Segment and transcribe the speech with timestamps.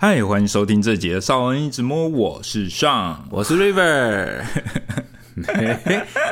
[0.00, 4.42] 嗨，欢迎收听这节的《少文一直摸》，我是上，我是 River。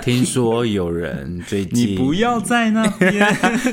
[0.03, 3.27] 听说有人最近你不要在那边，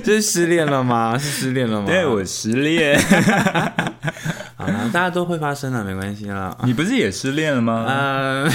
[0.04, 1.16] 这 是失恋了吗？
[1.16, 1.86] 是失恋了吗？
[1.86, 3.00] 对我失恋，
[4.58, 6.58] 好啦，大家都会发生的，没关系啦。
[6.64, 7.86] 你不是也失恋了吗？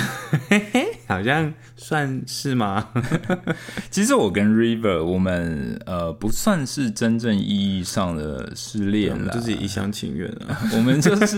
[1.18, 2.88] 好像算是吗？
[3.90, 10.56] 其实我跟 River 我们呃不算是真正意义上的失恋了，就是一厢情愿啊。
[10.76, 11.36] 我们就是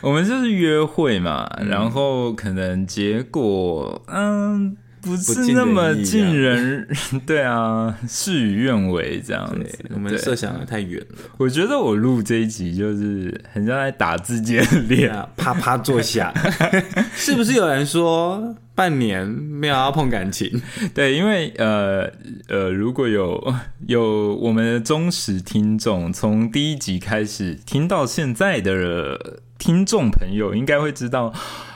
[0.00, 6.88] 我们就是约会嘛，然后可能结果嗯不是那么尽人，
[7.26, 9.78] 对啊，事与愿违这样子。
[9.92, 11.18] 我们设想的太远了。
[11.36, 16.32] 我觉得我录这一集就是很像在打自己的脸， 啪啪作下。
[17.14, 20.62] 是不是有人说半年没有要碰感情？
[20.94, 22.10] 对，因为呃
[22.48, 23.54] 呃，如果有
[23.86, 31.32] 有我们的忠实听众，从第一集开始听到现在的听众朋友，应该会知道。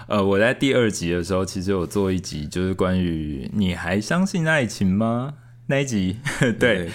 [0.09, 5.35] 呃，我在第二集的时候，其实有做一集，就是关于你还相信爱情吗
[5.67, 6.17] 那一集。
[6.59, 6.89] 对，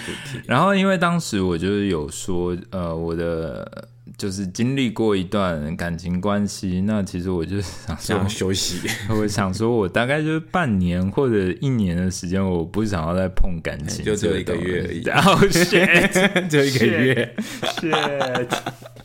[0.47, 15.03] 然后因为当时我就是有说，呃，我的就是经历过一段感情关系，那其实我就是想想休息，我想说我大概就是半年或者一年的时间，我不想要再碰感情， 就 只有一个月而已。
[15.03, 18.47] 然后 shit，就一个月，shit，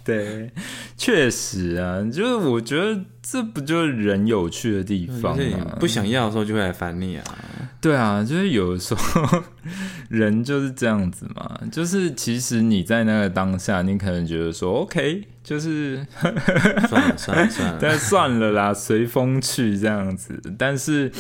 [0.03, 0.51] 对，
[0.99, 3.01] 确实啊，就是我觉得。
[3.31, 5.77] 这不就是人有趣的地方吗？
[5.79, 7.25] 不想要的时候就会来烦你啊！
[7.79, 9.45] 对啊，就是有的时候
[10.09, 11.61] 人就是这样子嘛。
[11.71, 20.41] 就是其实你在那个当下，你可能觉得说 OK，就是 算了算了算了，但算了啦，随风去这样子。
[20.57, 21.13] 但是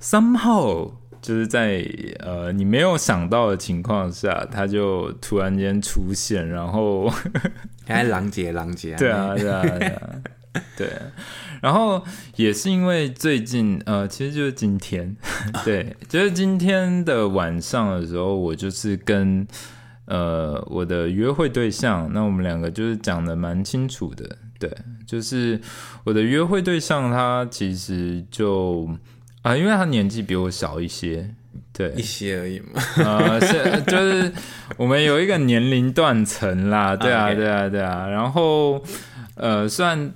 [0.00, 0.90] somehow
[1.22, 1.82] 就是在
[2.18, 7.08] 呃你没有想到的情况下，他就突然间出现，然后
[7.86, 8.94] 还狼藉狼藉。
[8.96, 10.02] 对啊对啊对啊，
[10.76, 10.88] 对。
[11.62, 15.16] 然后也是因为最近，呃，其实就是今天，
[15.64, 19.46] 对，就是今天的晚上的时候，我就是跟
[20.06, 24.68] 呃我的约会对象，那我们两个就是讲的蛮清楚的，对，
[25.06, 25.60] 就是
[26.02, 28.90] 我的约会对象他其实就
[29.42, 31.28] 啊，因为他年纪比我小一些，
[31.72, 34.32] 对，一些而已嘛，呃，是就是
[34.76, 38.82] 我们有一个年龄断层啦，对啊，对啊，对啊，然后
[39.34, 40.12] 呃，虽然。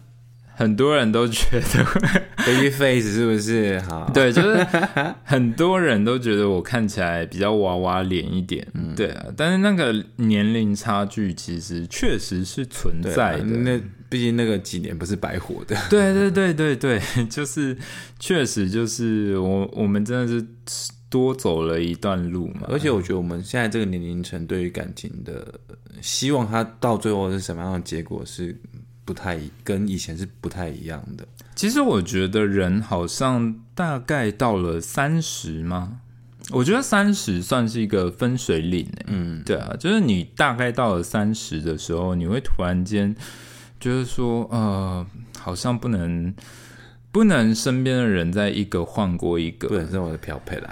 [0.59, 1.85] 很多人都觉得
[2.47, 4.11] baby face 是不是好？
[4.15, 4.67] 对，就是
[5.23, 8.67] 很多人都觉得我看起来比较娃娃脸一点，
[8.97, 9.27] 对啊。
[9.37, 13.45] 但是那个年龄差距其实确实是存在的。
[13.45, 13.79] 那
[14.09, 15.77] 毕竟那个几年不是白活的。
[15.91, 17.01] 对对对对对，
[17.31, 17.77] 就是
[18.19, 20.47] 确实就是我我们真的是
[21.09, 22.63] 多走了一段路嘛。
[22.69, 25.61] 而且我觉得我们现在这个年龄层对于感情的
[26.01, 28.57] 希望，它到最后是什么样的结果是？
[29.07, 31.25] 不太跟以前是不太一样的。
[31.55, 36.01] 其实我觉得人好像大概到了三十吗？
[36.51, 43.15] 我觉得三十算是一个分水岭嗯，对啊，就是你大概到了三十的时候，你会突然间
[43.79, 45.07] 就是说，呃，
[45.39, 46.35] 好像不能
[47.13, 50.71] 不能身边的人在一个换过一个，不能是我的漂配啦，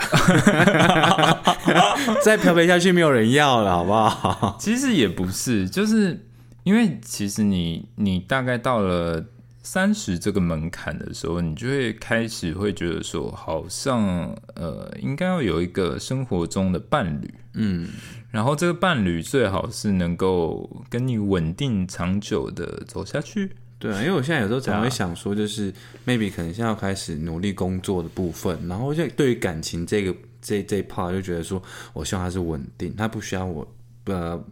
[2.22, 4.56] 再漂配下去没有人要了，好不好？
[4.59, 6.26] 其实也不是，就是。
[6.65, 9.22] 因为其实你你大概到了
[9.64, 17.88] 三十这个门槛的时候，你就会开始会觉得说，好像呃，应该要有一个生活中的伴侣，嗯，
[18.30, 23.50] 然后这个伴侣最好是能够跟你稳定长久的走下去。
[23.78, 25.72] 对啊，因为我现在有时候常会想说，就是
[26.06, 31.60] maybe 可能现在要开始努力工作的部分，然后就对于感情这个这这一 part 就觉得说，
[31.94, 33.66] 我希望他是稳定，他不需要我
[34.04, 34.44] 呃。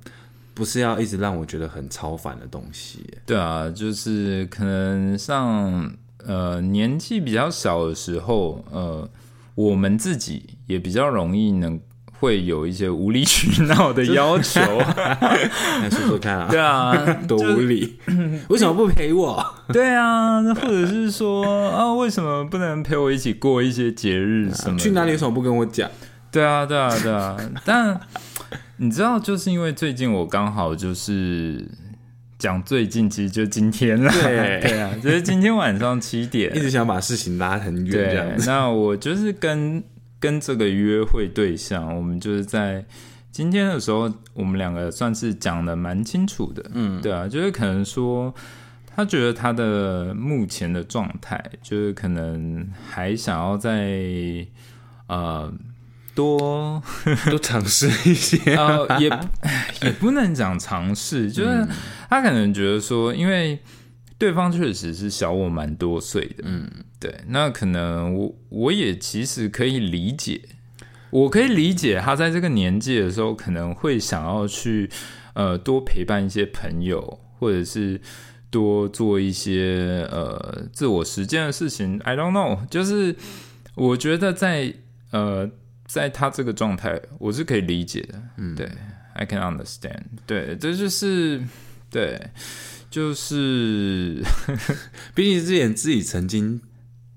[0.54, 3.04] 不是要一直让我觉得很超凡的东西。
[3.24, 5.90] 对啊，就是可能像
[6.26, 9.08] 呃年纪比较小的时候，呃，
[9.54, 11.80] 我们自己也比较容易能
[12.18, 14.60] 会有一些无理取闹的要求。
[14.60, 16.94] 来说说看啊，对啊，
[17.26, 17.98] 多无理，
[18.48, 19.44] 为什么不陪我？
[19.72, 24.78] 对啊，或者是说啊，为什么不能陪我一起过一些节日什么？
[24.78, 25.90] 去哪里为什么不跟我讲？
[26.30, 28.00] 对啊，对啊，对啊，但。
[28.78, 31.64] 你知道，就是因为最近我刚好就是
[32.38, 34.10] 讲最近，其实就今天了。
[34.10, 38.36] 对 对啊，就是今天晚上七点，一直想把事情拉很远。
[38.36, 39.82] 对，那我就是跟
[40.18, 42.84] 跟这个约会对象，我们就是在
[43.30, 46.64] 今天的时候，我们两个算是讲的蛮清楚的。
[46.74, 48.34] 嗯，对啊，就是可能说
[48.96, 54.00] 他觉得他的目前的状态，就是可能还想要在
[55.06, 55.52] 呃。
[56.14, 56.82] 多
[57.30, 59.08] 多尝试一些 呃，也
[59.82, 61.66] 也不能讲尝试，就是
[62.10, 63.58] 他可能觉得说，因为
[64.18, 66.70] 对方确实是小我蛮多岁的，嗯，
[67.00, 70.40] 对，那可能我我也其实可以理解，
[71.10, 74.90] 我可以理解他在这个年纪的时候可能会想要去
[75.34, 78.00] 呃多陪伴一些朋友，或者是
[78.50, 81.98] 多做一些呃自我实践的事情。
[82.04, 83.16] I don't know，就是
[83.74, 84.74] 我觉得在
[85.10, 85.50] 呃。
[85.92, 88.22] 在他这个状态，我是可以理解的。
[88.38, 88.66] 嗯，对
[89.12, 90.00] ，I can understand。
[90.26, 91.42] 对，这就是
[91.90, 92.30] 对，
[92.90, 94.22] 就是，
[95.14, 96.62] 毕竟之前自己曾经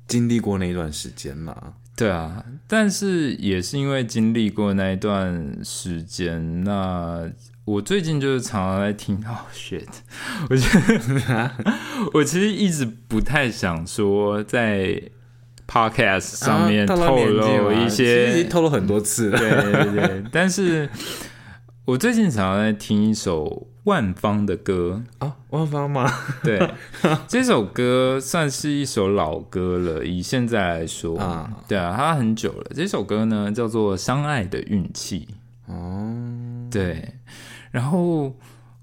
[0.07, 1.75] 经历过那一段时间嘛。
[1.95, 7.31] 对啊，但是也是因为经历过那一段时间，那
[7.63, 9.21] 我最近就是常常在听。
[9.21, 9.87] 到， shit！
[10.49, 10.67] 我觉
[11.25, 11.51] 得
[12.13, 15.01] 我其实一直不太想说在。
[15.67, 19.37] Podcast 上面透露一些，透露很多次了。
[19.37, 20.89] 对对对， 但是
[21.85, 26.11] 我最近常常在听一首万芳的歌啊，万芳吗？
[26.43, 26.59] 对，
[27.27, 32.71] 这首歌算是一首老歌了，以现在来说啊，对啊，它很久了。
[32.73, 35.27] 这首歌呢叫做《相爱的运气》
[35.73, 37.13] 哦，对。
[37.71, 38.33] 然后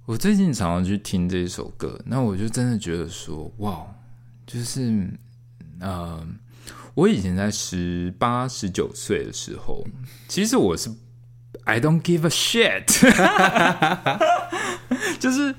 [0.04, 3.86] 我最近常常去听这首歌，那我就真的觉得说，哇，
[4.46, 5.08] 就是
[5.80, 6.20] 呃。
[6.94, 9.84] 我以前在十八、十九岁的时候，
[10.28, 10.90] 其实我是
[11.64, 12.86] I don't give a shit，
[15.18, 15.54] 就是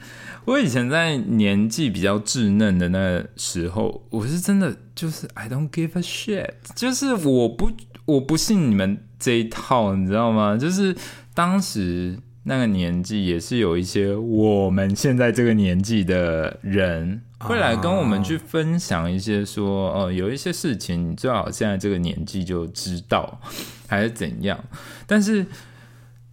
[0.45, 7.71] 我以前在年纪比较稚嫩的那时候，我是真的就是 I don't give a shit，就是我不
[8.06, 10.57] 我不信你们这一套，你知道吗？
[10.57, 10.95] 就是
[11.33, 12.19] 当时。
[12.45, 23.40] 那个年纪也是有一些我们现在这个年纪的人会来跟我们去分享一些说，哦，有一些事情你最好现在这个年纪就知道，
[23.88, 24.57] 还是怎样。
[25.06, 25.45] 但是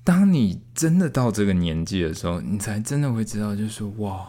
[0.03, 4.27] 当你真的到这个年纪的时候，你才真的会知道，就是说，哇，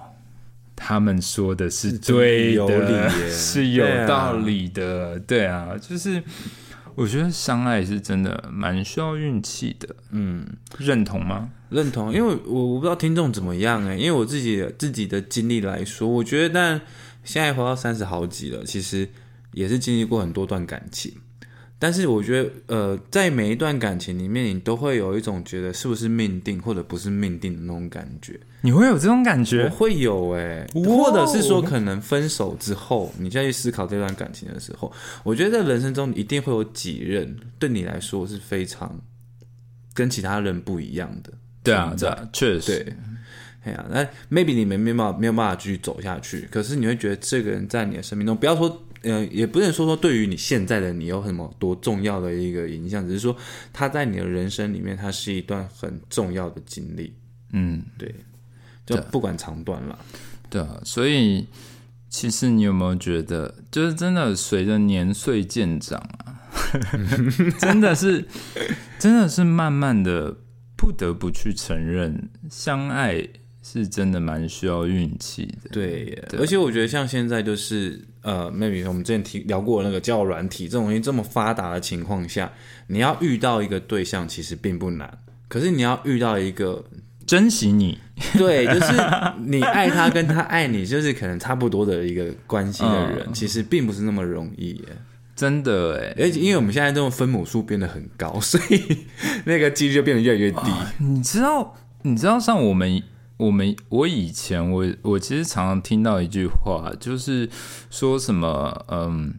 [0.76, 6.24] 他们说的是对的，是有道理的，对啊，就是。
[6.96, 10.46] 我觉得相爱是真的蛮需要运气的，嗯，
[10.78, 11.50] 认同吗？
[11.70, 16.82] 认同，因为我我不知道听众怎么样哎，因为我自己自己的经历来说，我觉得，但
[17.24, 19.08] 现在活到三十好几了，其实
[19.54, 21.14] 也是经历过很多段感情。
[21.82, 28.40] 但是我觉得，呃，在每一段感情里面，你都会有一种觉得是不是命定或者不是命定的那种感觉。
[28.62, 29.68] 你会有这种感觉？
[29.68, 34.94] 会有哎，或者是说，可能分手之后，你再去思考这段感情的时候，
[35.24, 39.02] 我觉得在人生中一定会有几任对你来说是非常
[39.96, 41.34] 跟其他人不一样的。
[41.64, 42.84] 对啊，对啊，确实。
[42.84, 42.96] 对，
[43.64, 48.84] 哎呀，那 maybe 你们没办法没有办法继续走下去，可是你会觉得这个人在你的生命中，不要说。
[49.04, 53.36] 呃，也不能说说对于你现在的你有什么多重要的一个影响，只是说
[53.74, 57.14] 他在你的人生里面，它是一段很重要的经历。
[57.54, 58.14] 嗯，对，
[58.86, 59.98] 就不管长短了。
[60.50, 61.48] 对啊，所以
[62.10, 66.50] 其实你有没有觉得，就是真的随着年岁渐长啊，
[67.60, 68.26] 真的是，
[69.00, 70.38] 真的是慢慢的
[70.78, 73.28] 不得不去承认相爱。
[73.64, 82.52] 是真的蛮需要运气的，对，而且我觉得像现在就是呃，maybe 我们之前提聊过那个交友软体这种东西这么发达的情况下，
[82.88, 85.12] 你要遇到一个对象其实并不难，
[85.48, 86.84] 可是你要遇到一个
[87.26, 87.98] 珍惜你，
[88.38, 88.94] 对， 就是
[89.40, 94.86] 你爱他跟他爱你，就是可能差不多的一个关系的人，其实并不是那么容易耶，
[95.36, 99.00] 真的哎，而且因为我们现在这种分母数变得很高，所以
[99.46, 100.60] 那个几率就变得越来越低。
[101.00, 103.02] 你知道，你知道像我们。
[103.42, 107.50] 我们我以前我我其实常常听到一句话，就是
[107.90, 109.34] 说什么嗯，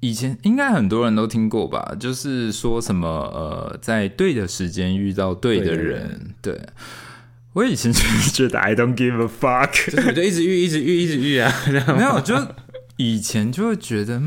[0.00, 6.34] 以前应该很多人都听过吧，就是说什么呃，在对的时间遇到对的人。
[6.40, 6.58] 对
[7.52, 11.52] 我以前就是觉得 I don't give a fuck， 就一直遇一直遇一直遇啊，
[11.94, 12.34] 没有就
[12.96, 14.22] 以前就会觉得。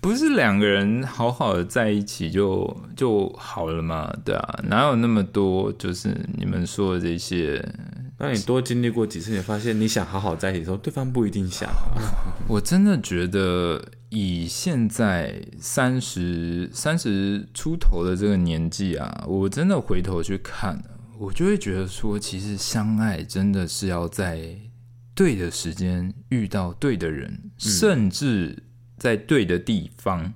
[0.00, 4.12] 不是两个人好好的在一起就就好了嘛？
[4.22, 5.72] 对啊，哪有那么多？
[5.72, 7.66] 就是你们说的这些，
[8.18, 11.68] 那你多经历过几次，你发现你想好好在一起的时候，对方不一定想。
[12.48, 20.82] 我真的觉得，以现在三十三十出头的这个年纪啊，我真的回头去看，
[21.18, 24.56] 我就会觉得说，其实相爱真的是要在
[25.14, 28.64] 对的时间遇到对的人，甚至。
[28.96, 30.32] 在对的地方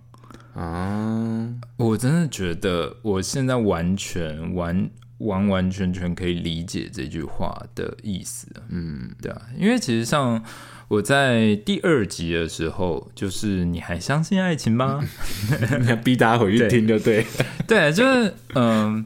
[0.52, 1.48] 啊！
[1.76, 8.46] 我真的觉得我现在完全完完完全全可以理解这句话的意思。
[8.68, 10.42] 嗯，对啊，因为其实像
[10.88, 15.00] 我在第二集的时候，就是你还相信爱情吗？
[15.80, 17.26] 你要逼大家回去听就对。
[17.66, 19.04] 对，就是嗯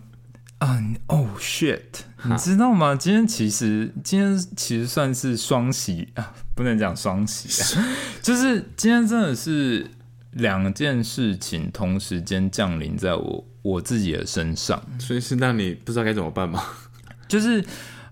[0.58, 1.80] 嗯哦 shit，
[2.24, 2.94] 你知道吗？
[2.94, 7.84] 今天其实今天其实算是双喜啊，不能讲双喜啊，
[8.22, 9.86] 就是今天真的是
[10.32, 16.62] 两件事情同时间降临在我我自己的身上，所以是那你不知道该怎么办吗？
[17.26, 17.64] 就是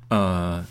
[0.09, 0.65] 呃。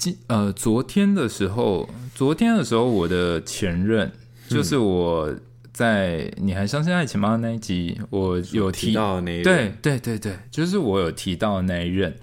[0.00, 4.08] 今呃，昨天的时候，昨天的时候，我的前任
[4.48, 5.34] 就是我
[5.72, 12.16] 在你还相信爱情吗那一集，我有提到那对对对对，就是我有提到那一任，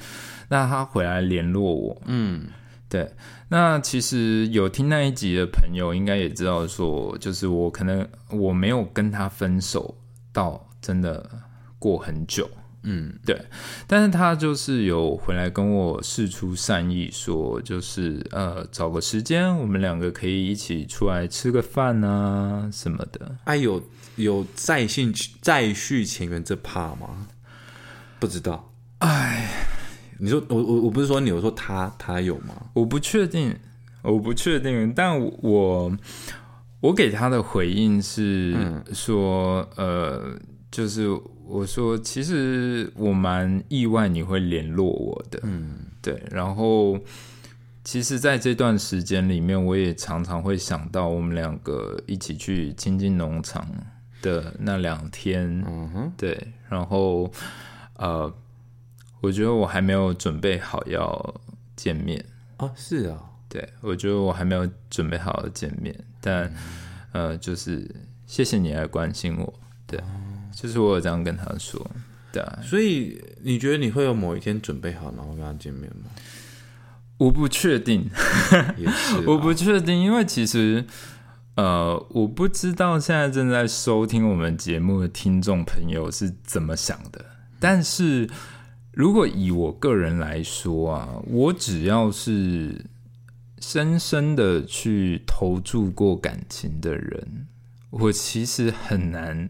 [0.47, 2.47] 那他回来联络我，嗯，
[2.87, 3.11] 对，
[3.49, 9.97] 那其实有听那一集的朋友应该也知道，说就是我可能我没有跟他分手
[10.31, 11.29] 到真的
[11.79, 12.49] 过很久。
[12.87, 13.35] 嗯，对，
[13.87, 23.37] 但是他就是有回来跟我示出善意，说就是呃，找个时间，我们两个可以一起出来吃个饭啊什么的。
[23.45, 23.81] 哎，有
[24.17, 27.25] 有再续再续前缘这怕吗？
[28.19, 28.71] 不知道。
[28.99, 29.49] 哎，
[30.19, 32.69] 你说我我我不是说你，我说他他有吗？
[32.73, 33.55] 我不确定，
[34.03, 35.91] 我不确定，但我
[36.81, 38.55] 我给他的回应是
[38.93, 40.37] 说，呃，
[40.69, 41.19] 就是。
[41.47, 46.21] 我说，其实我蛮意外你会联络我的，嗯，对。
[46.31, 46.99] 然后，
[47.83, 53.67] 其实，在这段时间里面，我也常常会想到我们两个一起去亲近农场
[54.21, 56.53] 的那两天，嗯哼，对。
[56.67, 57.31] 然后，
[57.97, 58.33] 呃，
[59.21, 61.35] 我觉得我还没有准备好要
[61.75, 62.25] 见面
[62.57, 66.51] 啊，是啊，对，我觉得我还没有准备好要见面，但，
[67.11, 67.87] 呃，就是
[68.25, 69.53] 谢谢你来关心我，
[69.85, 69.99] 对。
[70.55, 71.85] 就是我有这样跟他说，
[72.31, 76.09] 对啊，所以你觉得你会有某一天准备好，然后跟他见面吗？
[77.17, 78.09] 我不确定，
[78.77, 80.85] 也是， 我不确定，因为其实，
[81.55, 87.25] 呃，我不知道现在正在收听我们节目的听众朋友是怎么想的。
[87.59, 88.29] 但是
[88.93, 92.85] 如果以我个人来说啊，我只要是
[93.59, 97.47] 深深的去投注过感情的人，
[97.89, 99.49] 我其实很难。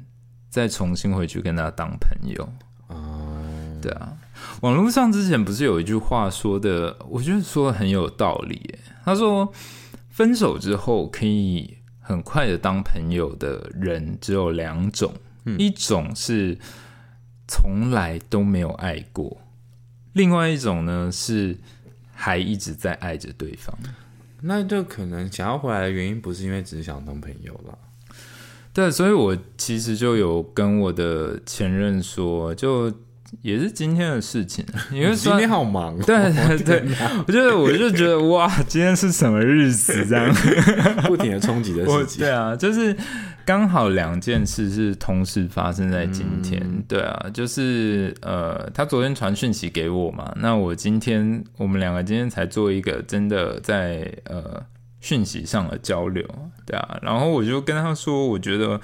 [0.56, 2.50] 再重新回去跟他当朋友
[2.88, 3.44] 啊，
[3.82, 4.18] 对啊，
[4.62, 8.80] 网络上之前不是有一句话说的，我觉得说的很有道理。
[9.04, 9.52] 他说，
[10.12, 15.14] 分手之后可以很快的当朋友的人只有两种，
[15.58, 16.58] 一种是
[17.50, 19.42] 从来都没有爱过，
[20.14, 21.58] 另外一种呢是
[22.14, 23.78] 还一直在爱着对方。
[24.40, 27.78] 那就可能想要回来的原因，不是因为只是想当朋友了。
[28.76, 32.92] 对，所以我其实就有跟我的前任说，就
[33.42, 35.98] 也是今天的事情，因为今天好忙。
[36.00, 36.84] 对对对，
[37.26, 40.06] 我觉得我就觉得哇，今天是什么日子？
[40.06, 40.30] 这样
[41.08, 42.20] 不停的冲击的事情。
[42.20, 42.94] 对啊，就是
[43.46, 46.62] 刚好两件事是同时发生在今天。
[46.86, 54.62] 对啊，就是呃，他昨天传讯息给我嘛，那我今天我们两个今天才做一个真的在呃。
[55.06, 56.28] 讯息上的交流，
[56.66, 58.82] 对啊，然后我就跟他说，我觉得，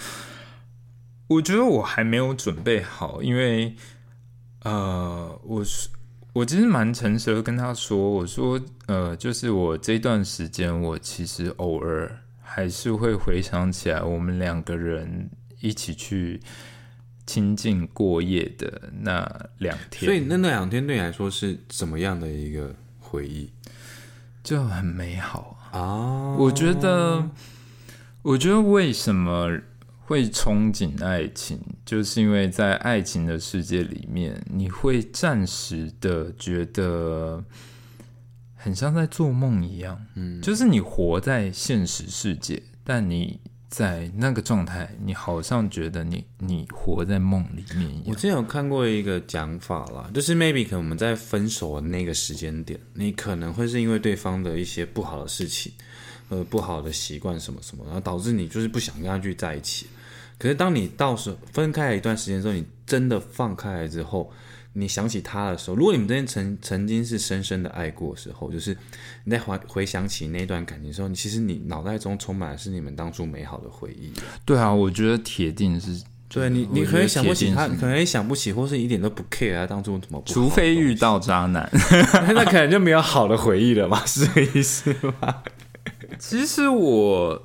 [1.26, 3.76] 我觉得我还没有准备好，因为，
[4.62, 5.90] 呃，我是
[6.34, 15.28] 我其实蛮诚实的跟他说，我说，呃，就是我这段时间，我其实偶尔还是会回想起来，我们两个人
[15.60, 16.40] 一起去
[17.26, 23.52] 亲近过夜的那两天，所以那那两天对你来说是怎么样的一个回忆？
[24.44, 25.58] 就很美好。
[25.58, 25.61] 啊，
[26.38, 27.30] 我觉得，
[28.22, 29.60] 我觉得为什么
[30.06, 37.44] 会憧憬爱情，就是因为在爱情的世界里面，你会暂时的觉得
[38.56, 43.40] 很像在做梦一样，嗯，就是你活在现实世界，但你。
[43.72, 48.04] 在那个状态，你好像觉得你你活在梦里面一样。
[48.08, 55.72] 我之前有看过一个讲法啦，就是 maybe 可能我们在分手的那个时间点，你可能会是因为对方的一些不好的事情，
[56.28, 59.88] 呃，不好的习惯什么什么，然后导致你就是不想跟他去在一起。
[60.38, 64.30] 可是当你到时分开了一段时间之后，你真的放开了之后。
[64.74, 68.78] 你想起他的时候，如果你们之间曾曾经是深深的爱过的时候，就是
[69.26, 74.14] 你在回回想起那段感情的时候，你其实你脑袋中充满的是你们当初美好的回忆。
[74.46, 76.02] 对啊，我觉得铁定是。
[76.34, 80.24] 对你，你可能想不起他，可能也想不起，或是一点都不 care 他当初怎么。
[80.26, 81.70] 除非遇到渣男，
[82.34, 84.02] 那可能就没有好的回忆了嘛？
[84.08, 85.44] 是这意思吗？
[86.18, 87.44] 其实我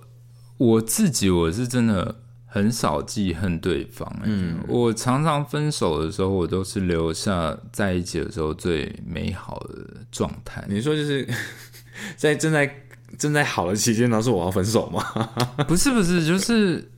[0.59, 2.21] 我自己我是真的。
[2.57, 4.11] 很少记恨对方。
[4.25, 10.65] 嗯，我常常分手的时候，我都是留下在一起的时候最美好的状态。
[10.67, 11.29] 你说就是
[12.17, 12.75] 在正在
[13.19, 15.05] 正在好的期间，然后说我要分手吗？
[15.69, 16.91] 不是不是，就是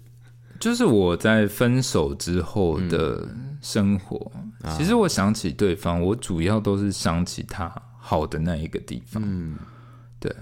[0.60, 3.28] 就是我在分手之后的
[3.60, 4.30] 生活，
[4.76, 9.20] 其实我想起对方，我主要都是想起他好的那一个地方。
[9.26, 9.56] 嗯，
[10.20, 10.32] 对。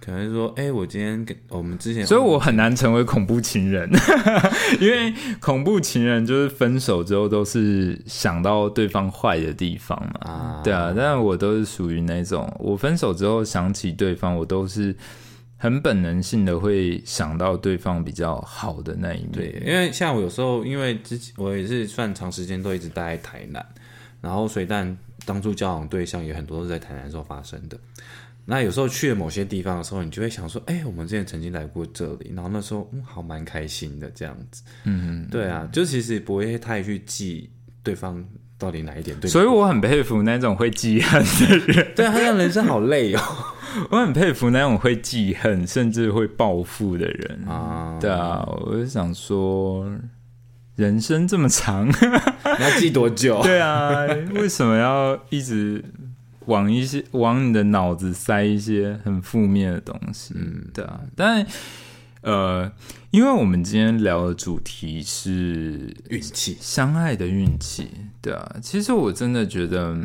[0.00, 3.88] 可能说，哎，我今天跟我们之前，所以我很难成为恐怖情人，
[4.80, 14.96] 因为恐怖情人就是分手之后都是想到对方坏的地方嘛，对啊，但我都是属于那种，我分手之后想起对方，我都是
[15.58, 19.32] 很本能性的会想到对方比较好的那一面。
[19.32, 23.62] 对，因为像我有时候，因为之前我也是算长时间都一直待在台南，
[24.22, 27.78] 然后所以但当初交往对象也很多都是在台南时候发生的。
[28.50, 34.64] 那有时候去了某些地方的时候，你就会想说，哎，我们之前曾经来过这里，然后那时候嗯，好蛮开心的这样子。
[34.82, 37.48] 嗯嗯，对啊，就其实不会太去记
[37.84, 38.20] 对方
[38.58, 39.30] 到底哪一点对。
[39.30, 41.86] 所以我很佩服那种会记恨的人。
[41.94, 43.20] 对啊，他这样人生好累哦。
[43.88, 47.96] 我很佩服那种会记恨甚至会报复的人啊。
[48.00, 49.88] 对啊，我就想说，
[50.74, 51.86] 人生这么长，
[52.58, 53.40] 你要记多久？
[53.44, 54.04] 对啊，
[54.34, 55.84] 为什么要一直？
[56.50, 61.00] 往一些往你的脑子塞一些很负面的东西，嗯，对啊。
[61.14, 61.46] 但
[62.22, 62.70] 呃，
[63.12, 67.88] 因为我们今天聊的主题是运气，相爱的运气，
[68.20, 68.56] 对啊。
[68.60, 69.96] 其实我真的觉得，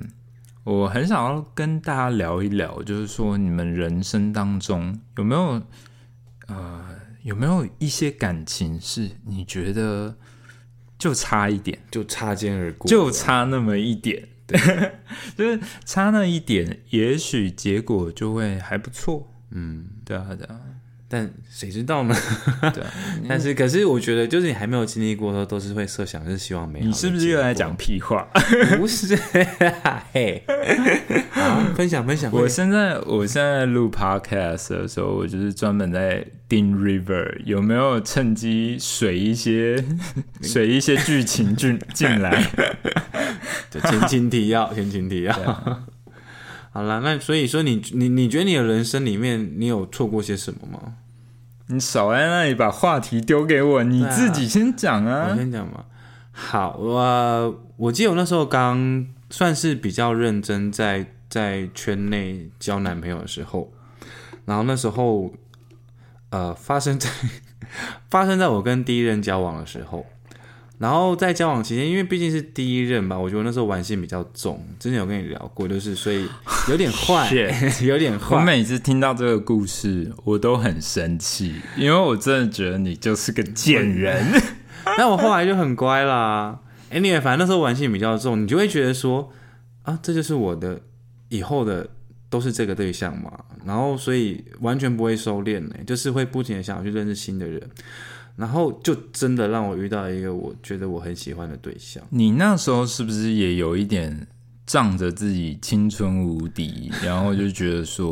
[0.64, 5.62] 我很想要跟大家聊一聊，就是说你们人生当中有没有
[6.48, 6.86] 呃
[7.24, 10.16] 有没有一些感情是你觉得
[10.98, 14.30] 就差一点，就擦肩而过，就差那么一点。
[14.48, 14.58] 对，
[15.38, 19.32] 就是差那一点，也许结果就会还不错。
[19.52, 20.60] 嗯，对啊，对啊。
[21.08, 22.16] 但谁知道呢？
[22.74, 22.84] 对，
[23.30, 26.86] 但是可是我觉得，就是你还没有经历过的时候，都是会设想，就是希望美好。
[26.86, 28.28] 你是不是又在讲屁话？
[28.78, 29.16] 不是，
[30.12, 30.44] 嘿，
[31.76, 32.32] 分享分享。
[32.32, 39.84] 我现在我现在录 podcast 的时候，我就是专门在盯 river 有没有趁机水一些
[40.42, 42.44] 水一些剧情进进来。
[43.72, 45.86] 前情提要，前情提要。
[46.76, 50.96] 好了，那所以说你你你觉得你的人生里面你有错过些什么吗？
[51.68, 55.30] 你少在那里把话题丢给我，你自己先讲啊。
[55.32, 55.86] 我先讲嘛。
[56.34, 63.72] 好，我我记得我那时候刚算是比较认真在在圈内交男朋友的时候，
[64.44, 65.32] 然后那时候
[66.32, 67.10] 呃发生在
[68.12, 70.06] 发生在我跟第一任交往的时候。
[70.78, 74.62] 然后在交往期间，因为毕竟是第一任吧，我觉得那时候玩性比较重。
[74.78, 76.28] 之前有跟你聊过，就是所以
[76.70, 77.30] 有点 坏，
[77.82, 78.36] 有点坏。
[78.36, 84.26] 我每次听到这个故事，我都很生气，因为我真的觉得你就是个贱人。
[84.98, 86.60] 但 我后来就很乖啦。
[86.92, 89.32] Anyway，反正那时候玩性比较重，你就会觉得说
[89.84, 90.82] 啊，这就是我的
[91.30, 91.90] 以后的
[92.30, 93.32] 都是这个对象嘛。
[93.66, 97.62] 然后所以完全不会收敛呢，就是会不停的想要去认识新的人。
[98.36, 102.04] 然后就真的让我遇到一个我觉得我很喜欢的对象。
[102.10, 104.28] 你那时候是不是也有一点
[104.66, 108.08] 仗着自己青春无敌，然后就觉得说：“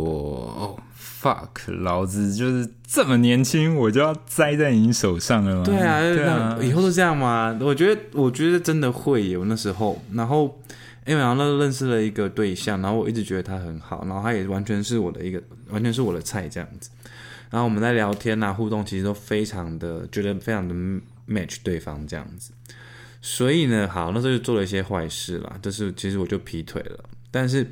[0.56, 7.58] 哦，fuck，老子就是这么年轻，我就要栽在你手上了吗。”对啊，对啊，以后都这样吗？
[7.60, 10.00] 我觉得，我觉得真的会有那时候。
[10.14, 10.58] 然后，
[11.08, 16.90] 因为然后那认识了一个对象，然后我一直觉得他很好，然后他也完全是我的一个，完全是我的菜这样子。
[17.54, 20.74] 然后我们在聊天呐，互动其实都非常的觉得非常的
[21.28, 22.52] match 对方这样子，
[23.22, 27.70] 所以呢，好那时候就做了一些坏事啦，就是其实我就劈腿了，但是，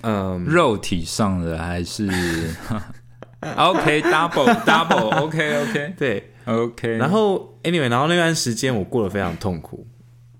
[0.00, 2.08] 嗯，肉体上的还是
[3.58, 6.32] OK double double OK OK 对。
[6.46, 9.86] OK，然后 anyway，然后那段时间我过得非常痛苦，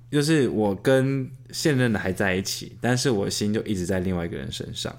[0.08, 4.96] 就是我跟现任的还在一起，但是我心就一直在另外一个人身上。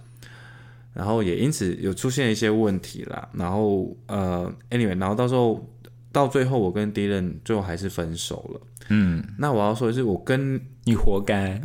[0.98, 5.64] 然后也因此有出现一些问题啦，然后呃，anyway，然后到时候
[6.12, 8.62] 到最后，我跟敌人最后还是分手了。
[8.90, 11.62] 嗯，那我要说的是，我跟你活该。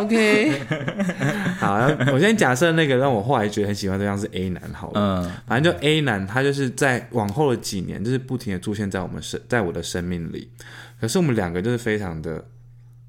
[0.00, 0.60] OK，
[1.60, 1.74] 好，
[2.10, 4.98] 我先假设那个让我后来觉得很喜欢对象是 A 男好了。
[4.98, 10.50] 嗯，反正就 A 男，他就是在往后的几年，就是不停的出现在我们生，在我的生命里。
[10.98, 12.42] 可是我们两个就是非常的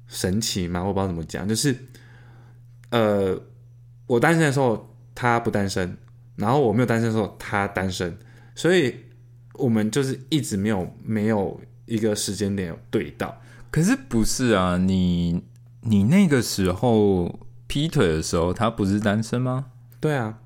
[0.06, 1.74] 神奇嘛，我不知道怎么讲，就是
[2.90, 3.40] 呃，
[4.06, 4.89] 我单身的时候。
[5.20, 5.98] 他不单身，
[6.36, 8.16] 然后我没有单身的时候，他单身，
[8.54, 8.94] 所以
[9.52, 13.38] 我们就是一直没有没有一个时间点有对到。
[13.70, 14.78] 可是不是啊？
[14.78, 15.44] 你
[15.82, 19.66] 你那个时候劈腿的时候，他不是单身吗？
[20.00, 20.38] 对啊，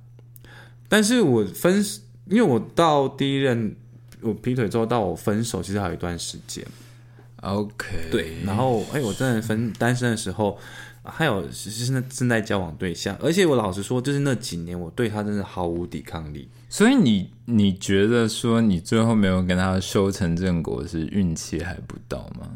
[0.88, 1.80] 但是我分，
[2.26, 3.76] 因为我到第一任
[4.22, 6.66] 我劈腿之后到我分手，其实还有一段时间。
[7.42, 10.58] OK，对，然后哎，我真的分单身的时候。
[11.04, 16.48] 还有是那正在交往对象，而且我老实说，就是那几年我对他真的毫无抵抗力。
[16.68, 22.48] 所以你你觉得说你最后没有跟他修成正果是运气还不到吗？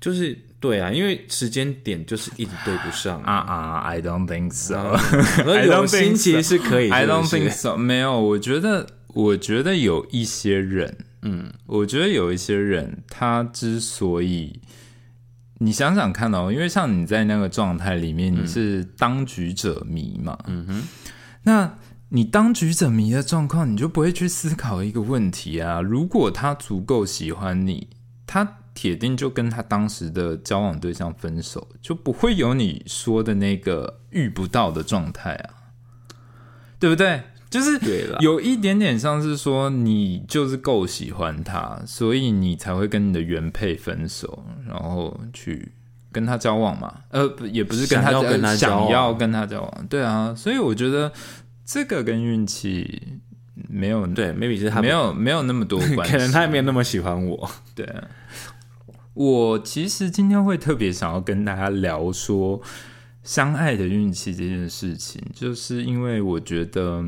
[0.00, 4.76] 就是对啊，因为时间点就是一直对不上啊 啊！I don't think so。
[5.44, 6.90] I don't think 其实是可以。
[6.92, 7.76] I don't think so。
[7.76, 14.58] 没有，我觉得，我觉得有一些人，嗯，我觉得有一些人，他之所以，
[15.64, 20.82] 你想想看哦，因为像你在那个状态里面，你是当局者迷嘛，嗯哼，
[21.44, 27.88] 那你当局者迷的状况，你就不会去思考一个问题啊，如果他足够喜欢你，
[28.26, 28.56] 他。
[28.74, 35.50] 铁定就跟他当时的交往对象分手，就不会有你说的那个遇不到的状态啊，
[36.78, 37.22] 对不对？
[37.52, 37.78] 就是
[38.20, 45.70] 有一点点像是说你就是够喜欢他，所以你才会跟你的原配分手，然后去
[46.10, 46.92] 跟他交往嘛？
[47.10, 50.34] 呃，也不是跟他跟他想要跟他交往，对啊。
[50.34, 51.12] 所以我觉得
[51.66, 53.20] 这个跟运气
[53.68, 57.86] 没有对，maybe 是他没有没有那么多关系，可能他也没有那么喜欢我，对。
[59.14, 62.58] 我其实今天会特别想要跟大家聊说
[63.22, 67.04] 相爱的运气这件事情，就是因为我觉得，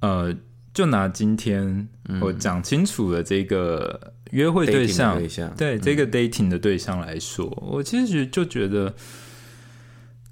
[0.00, 0.34] 呃，
[0.74, 1.88] 就拿今天
[2.20, 5.20] 我讲清楚了这个约会对象，
[5.56, 8.94] 对这个 dating 的对象来说，我其实就觉得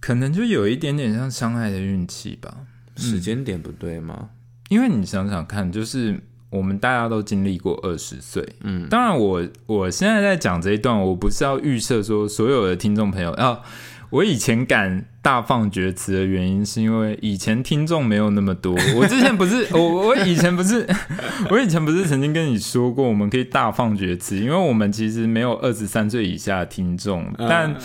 [0.00, 4.30] 可能就有一点点像相爱的运气吧，时间点不对吗？
[4.68, 6.20] 因为你想想看，就是。
[6.50, 13.62] 我们大家都经历过二十岁，嗯，当然，我我现在在讲这一段，我不是要预设说所有的听众朋友要。
[14.10, 18.74] 我以前敢大放厥词的原因，是因为以前听众没有那么多。
[18.96, 20.86] 我之前不是 我，我以前不是，
[21.50, 27.26] 我以前不是曾经跟你说过，我们可以大放厥词，因为我们其实没有二十三岁以下的听众。
[27.36, 27.76] 但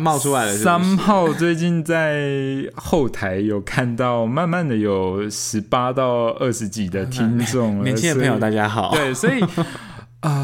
[0.00, 7.82] 冒出来了，三号最近在后台有看到，慢慢的有十八到二十几的 听众。
[7.82, 8.94] 年轻的朋友，大家好。
[8.94, 9.42] 对，所以。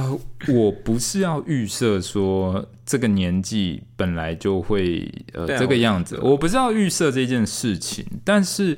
[0.09, 0.19] 啊，
[0.49, 8.77] 我不是要预设说这个年纪本来就会呃这个样子，我不是要预设这件事情，但是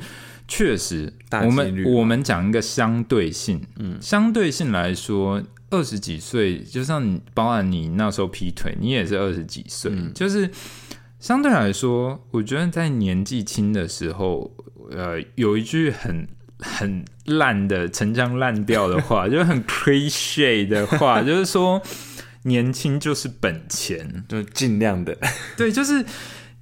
[0.49, 10.51] 确实，我们我们讲一个相对性，嗯，相对性来说，二十几岁，就像你，包含你那时候劈腿，你也是二十几岁，就是
[11.19, 14.51] 相对来说，我觉得在年纪轻的时候，
[14.91, 16.27] 呃，有一句很。
[16.61, 21.81] 很烂的陈腔滥调的话， 就很 cliche 的话，就是说
[22.43, 25.17] 年轻就是本钱，就尽量的
[25.57, 26.05] 对，就是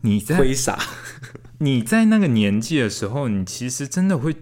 [0.03, 0.79] 你在挥洒，
[1.59, 4.35] 你在那个年纪的时候，你其实真的会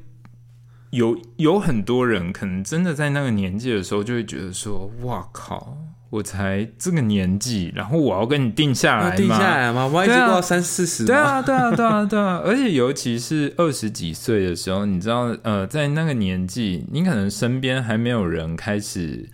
[0.91, 5.77] 有有很多人，可能真的在那个年纪的时候，就会觉得说，哇靠。
[6.09, 9.17] 我才这个年纪，然后我要跟你定下来吗？
[9.17, 9.87] 定下来吗？
[9.87, 11.05] 我一直过三四十。
[11.05, 12.41] 对啊，对啊，对啊，对啊！
[12.45, 19.29] 而且尤其是二十几岁的时候，你知道，呃，在那个年纪，你可能身边还没有人开始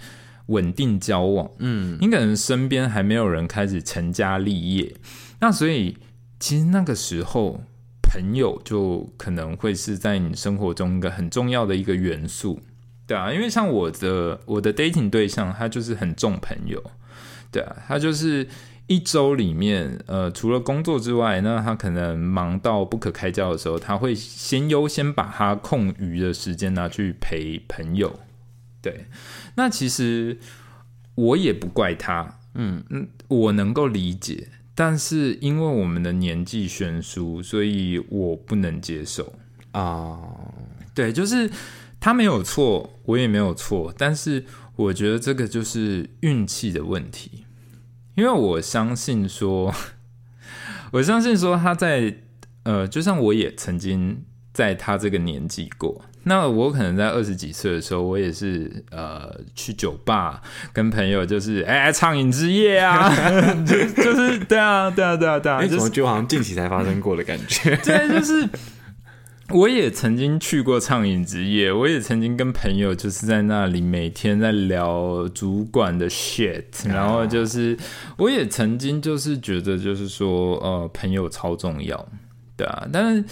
[0.46, 4.94] 稳定交往，嗯，你可能身边还没有人开始成家立业，
[5.40, 5.98] 那所以
[6.40, 7.60] 其实那个时候，
[8.02, 12.60] 朋友就可能会是在你生活中一个很重要的一个元素。
[13.12, 16.82] 对啊，因为像我的我的 dating 对象，他就是很重朋友，
[17.50, 18.48] 对啊，他就是
[18.86, 28.18] 一周里面，呃，除了工作之外，那他可能忙到不可开交的时候，他会先优先把他空余的时间拿去陪朋友。
[28.80, 29.04] 对，
[29.56, 30.38] 那其实
[31.14, 39.34] 我也不怪他，嗯嗯，我能够理解，但是因为我们的年纪悬殊，所以我不能接受
[39.72, 40.18] 啊。
[40.94, 41.50] 对，就是。
[42.02, 47.44] 他没有错，我也没有错，但是我觉得这个就是运气的问题，
[48.16, 49.72] 因为我相信说，
[50.90, 52.12] 我相信说他在
[52.64, 63.14] 呃，就像我也曾经在他这个年纪过，那我可能在二十几岁的时候，我也是呃去酒吧跟朋友就是哎畅饮之夜啊，
[63.64, 67.76] 就就是对啊对啊对啊对啊，怎么就好像近期才发生过的感觉？
[67.84, 68.48] 对，就是。
[69.52, 77.76] 我也曾经去过畅饮之夜，我也曾经跟朋友就是在那里每天在聊主管的 shit，然后就是
[78.16, 82.08] 我也曾经就是觉得就是说呃朋友超重要，
[82.56, 83.24] 对啊，但是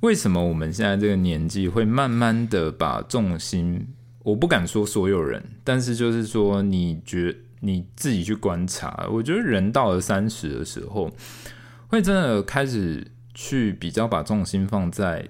[0.00, 3.86] 为什么我们现在这个年纪会慢慢的把重心，
[4.24, 11.08] 我不敢说所有人，但是就是说你觉你自己去观察，我觉得人到了三十的时候，
[11.86, 15.28] 会真的开始去比较把重心放在。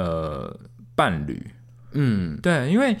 [0.00, 0.58] 呃，
[0.94, 1.50] 伴侣，
[1.92, 2.96] 嗯，对，因为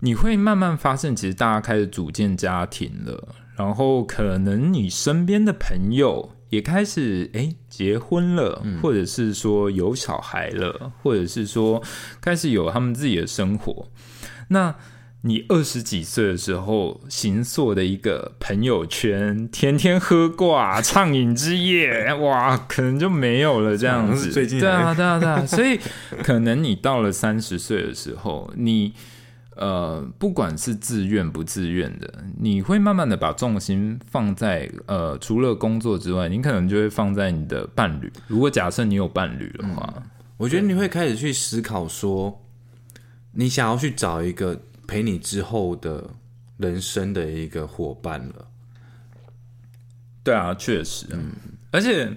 [0.00, 11.82] 你会慢慢发现，其实大家开始组建家庭了，然后可能你身边的朋友也开始哎结婚了，或者是说有小孩了，或者是说
[12.20, 13.88] 开始有他们自己的生活。
[14.48, 14.74] 那
[15.22, 24.30] 你二十几岁的时候行塑的一个朋友圈，天天喝挂畅饮之夜， 哇，可能就没有了这样子。
[24.30, 25.78] 最近 对啊，对啊，对啊，所以
[26.22, 28.92] 可能你到了三十岁的时候，你。
[29.60, 38.08] 呃，不管是自愿不自愿的，你会慢慢的把重心放在呃，除了工作之外，你可能就会放在你的伴侣。
[38.28, 39.92] 如果假设你有伴侣的话，
[40.36, 42.40] 我觉得你会开始去思考说，
[43.32, 46.10] 你想要去找一个陪你之后的
[46.56, 48.48] 人生的一个伙伴了。
[50.24, 51.30] 对啊，确实，嗯，
[51.70, 52.12] 而且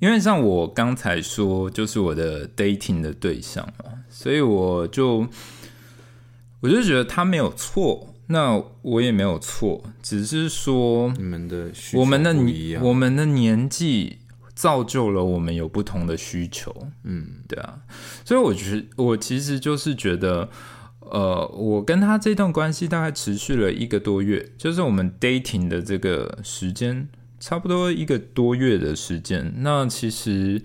[0.00, 5.26] 因为像我刚才说，就是我的 dating 的对象嘛，所以我就。
[6.60, 14.20] 我就觉得他没有错，那我也没有错，只是说你们的我们的年我们的年纪
[14.54, 17.82] 造就了我们有不同的需求，嗯，对啊，
[18.24, 20.48] 所以我觉得我其实就是觉得，
[21.10, 29.52] 呃，我跟他这段关系大概持续了一个多月，就是我们 dating 的这个时间差不多一个多月的时间。
[29.58, 30.62] 那其实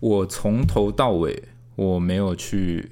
[0.00, 1.42] 我从头到尾
[1.76, 2.90] 我没有去。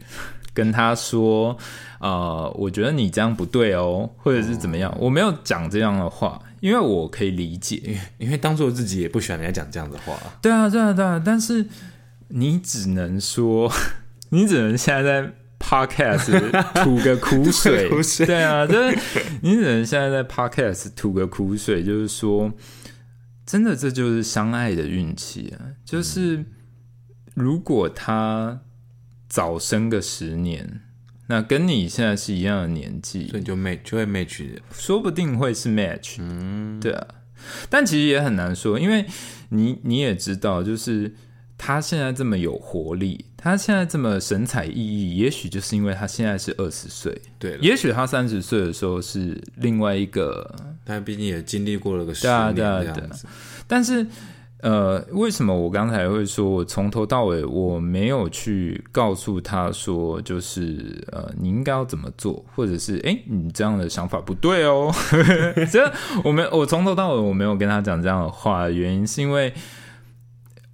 [0.57, 1.55] 跟他说，
[2.01, 4.97] 呃，我觉得你这样不对哦，或者是怎么样？
[4.99, 10.17] 我没有讲这样的话，因为我可以理解，因为当做自己也不喜欢人家讲这样的话。
[10.41, 11.23] 对啊，对啊，对啊。
[11.23, 11.67] 但是
[12.29, 13.71] 你只能说，
[14.33, 15.31] 你只能现在在
[15.67, 16.51] podcast
[16.85, 17.91] 吐个苦水，
[18.25, 18.99] 对啊，就是
[19.43, 22.53] 你只能现在在 podcast 吐个苦水，就是说，
[23.45, 25.75] 真的，这就是相爱的运气啊！
[25.85, 26.45] 就是
[27.35, 28.61] 如果他。
[29.29, 30.83] 早生个十年，
[31.27, 37.07] 那跟你现在是一样的年纪，所以就 match 就会 match，说不定会是 match，嗯，对啊，
[37.69, 39.05] 但其实也很难说，因为
[39.49, 41.13] 你你也知道，就是
[41.59, 53.27] 他现在这么有活力，他现在这么神采奕奕，也许就是因为他现在是二十岁，对，也许他三十岁的时候是另外一个，他毕竟也经历过了个十年这样子，
[53.67, 54.07] 但是。
[54.63, 64.91] 呃，为什么我刚才会说，我从头到尾我没有去告诉他说，就是呃，你应该要怎么做，或者是哎，你这样的想法不对哦。
[65.71, 65.93] 这
[66.25, 69.53] 我没，我从头到尾我没有跟他讲这样的话，原因是因为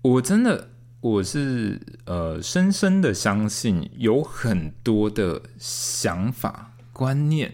[0.00, 0.68] 我真的
[1.02, 7.52] 我是呃，深深的相信有很多的想法观念，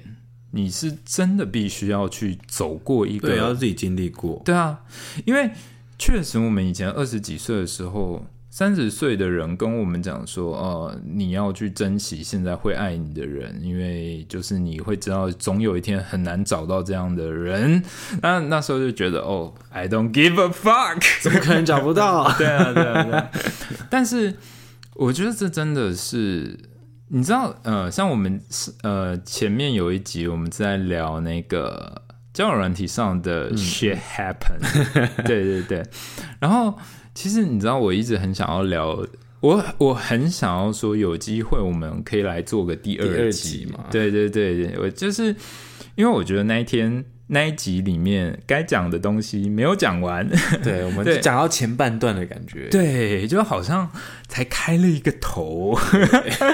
[0.53, 4.85] 你是真的必须要去走过一个，要自己经历过，对啊，
[5.25, 5.51] 因为。
[6.01, 8.25] 确实，我们以前二十几岁的时候，
[8.59, 17.81] 三十岁的人跟我们讲说：“哦，你要去珍惜现在会爱你的人，因为就是你会知道，总有一天很难找到这样的人。”
[18.21, 23.43] 那那时候就觉得：“哦，I don't give a fuck，怎么可能找不到？” 对啊，对啊，对。
[23.89, 24.35] 但是
[24.95, 26.59] 我觉得这真的是，
[27.11, 28.43] 你知道，呃，像我们
[28.83, 32.03] 呃前面有一集我们在聊那个。
[32.35, 34.61] 交友软体上的 shit happen，
[35.27, 35.85] 对对对。
[36.39, 36.77] 然后
[37.15, 39.05] 其实你知道，我一直很想要聊，
[39.41, 43.85] 我我很想要说，有机会我们可以来做个第二集嘛？
[43.91, 45.35] 对对对对，我就是
[45.95, 50.29] 因为我觉得那一天那一集里面该讲的东西没有讲完，
[50.63, 53.91] 对，我们讲到前半段的感觉，对，就好像
[54.29, 55.79] 才开了一个头，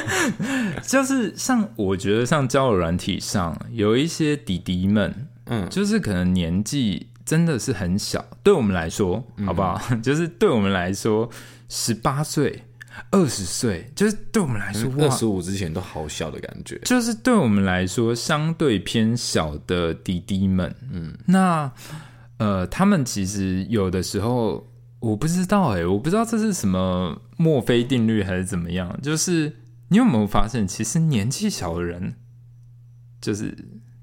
[0.87, 5.29] 就是像我觉得像交友软体上有一些弟弟们。
[5.47, 9.81] 嗯，就是可能年纪真的是很小，对我们来说，好不好？
[10.03, 11.29] 就是对我们来说，
[11.71, 12.63] 十八岁、
[13.11, 16.79] 二十岁，就是对我们来说，二十五之前都好小的感觉。
[16.85, 21.73] 就是对我们来说，相对偏小的弟弟们，嗯，那
[22.37, 24.67] 呃，他们其实有的时候，
[25.01, 29.01] 我不知道，哎，我不知道这是什么墨菲定律还是怎么样。
[29.03, 29.51] 就是
[29.89, 32.17] 你有没有发现，其实年纪小的人，
[33.21, 33.57] 就是。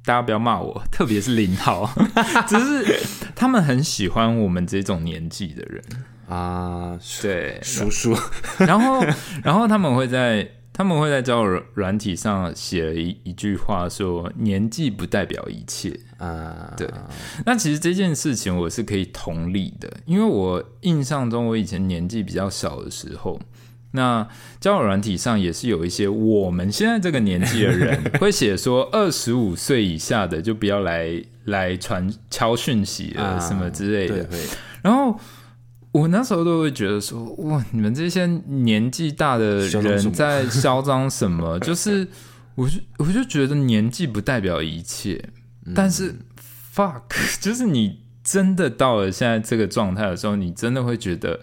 [0.03, 1.87] 大家不要骂我，特别是林浩，
[2.47, 2.99] 只是
[3.35, 5.83] 他们很喜欢我们这种年纪的人
[6.27, 8.17] 啊，对，叔叔。
[8.57, 9.03] 然后，
[9.43, 16.73] 然后他们会在他们会在交友软体上写了一一句话，说年纪不代表一切啊。
[16.75, 16.89] 对，
[17.45, 23.39] 那其实这件事情我是可以同理的，因为我印象中我以前年纪比较小的时候。
[23.91, 24.27] 那
[24.59, 34.27] 交友软体上也是有一些我们现在这个年纪的人会写说， 二十五岁以下的就不要来来传敲讯息了什么之类的。
[34.81, 35.19] 然后
[35.91, 41.59] 我那时候都会觉得说，哇，你们这些年纪大的人在嚣张什么？
[41.61, 42.07] 就是
[42.55, 45.29] 我就我就觉得年纪不代表一切，
[45.75, 46.15] 但是
[46.75, 47.01] fuck，
[47.39, 47.99] 就是你。
[48.23, 51.39] 真的到了现在这个状态的时候，你真的会觉得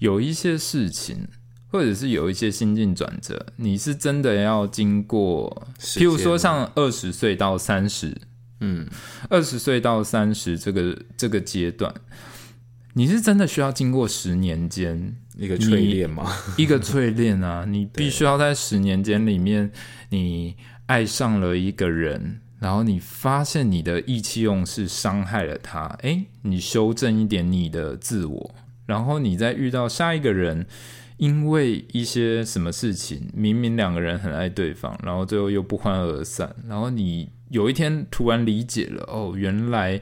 [0.00, 1.28] 有一些事情，
[1.68, 8.16] 或者是有一些心境转折，你是真的要经过，譬如说像二十岁到三十，
[8.60, 8.86] 嗯，
[9.28, 11.94] 二十岁到三十这个这个阶段，
[12.94, 16.32] 你是真的需要经过十年间一个淬炼吗？
[16.56, 19.70] 一个淬炼啊， 你必须要在十年间里面，
[20.10, 22.40] 你爱上了一个人。
[22.58, 28.54] 然后你发现你的意气用事伤害了他，诶，你修正一点你的自我，
[28.86, 30.66] 然后你再遇到下一个人，
[31.16, 40.00] 因为一些什么事情，明明两个人很爱对方，然后最后又不欢而散，然后你有一天突然理解了，哦，原来，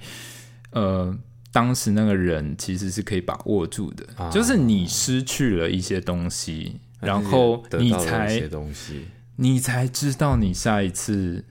[0.71, 1.17] 呃，
[1.53, 9.05] 当时那个人其实是可以把握住的，就是你失去了一些东西，然后你才东西，
[9.37, 11.45] 你才知道你下一次。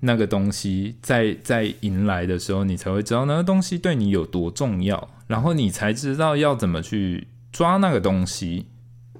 [0.00, 8.66] 那个东西在在迎来的时候，你才会知道那个东西对你有多重要，然后你才知道要怎么去抓那个东西。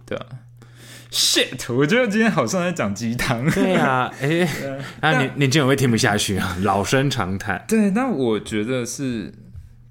[0.06, 0.26] 对啊
[1.10, 3.44] ，shit，我觉得今天好像在讲鸡汤。
[3.50, 4.48] 对啊， 哎，
[5.02, 7.64] 那年年轻人会听不下去啊，老生常谈。
[7.68, 9.34] 对，那我觉得是。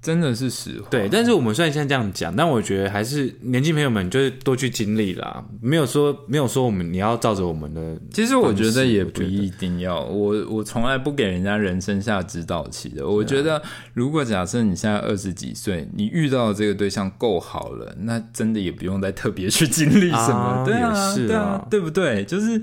[0.06, 1.08] 真的是实话，对。
[1.08, 8.00] 但是我们虽然现在这样讲，但我觉得还是年轻朋友们就是多去经历啦，没有说没有说我们你要照着我们的。
[8.12, 13.04] 其实我觉得也不一定要，我我从来不给人家人生下指导期的。
[13.04, 13.60] 我觉得
[13.94, 22.24] 如果假设你现在二十几岁，你遇到的这个对象够好了，那真的也不用再特别去经历什么，对啊，对啊，对不对？
[22.24, 22.60] 就是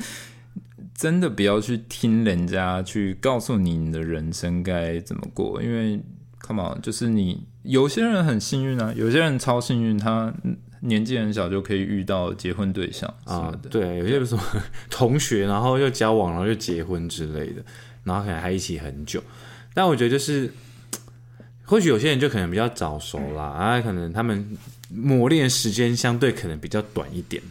[0.95, 5.99] 真的不要去听人家去告诉你你的人生该怎么过，因为。
[6.45, 10.33] Come on，就是你有些人很幸运啊，有些人超幸运，他
[10.81, 13.49] 年纪很小就可以遇到结婚对象啊。
[13.71, 14.43] 对，有些什么
[14.91, 17.63] 同学，然后又交往，然后又结婚之类的，
[18.03, 19.23] 然后可能还一起很久。
[19.73, 20.51] 但我觉得就是，
[21.63, 24.57] 或许有些人就可能比较早熟啦，啊，可能他们
[24.89, 27.41] 磨练时间相对可能比较短一点。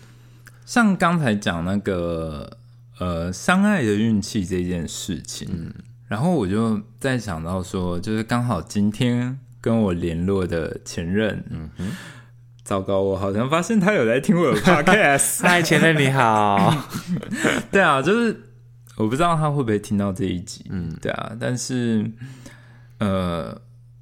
[0.66, 2.58] 像刚才讲那个
[2.98, 5.72] 呃，相爱的运气这件事情。
[6.12, 11.90] 然后我就在想到说，就是刚好今天跟我联络的前任，嗯哼，
[12.62, 15.40] 糟糕，我好像发现他有在听我的 podcast。
[15.48, 16.70] 嗨，前任你好。
[17.72, 18.38] 对啊，就是
[18.98, 22.04] 我不知道他会不会听到这一集，嗯，对啊，但是
[22.98, 23.58] 呃，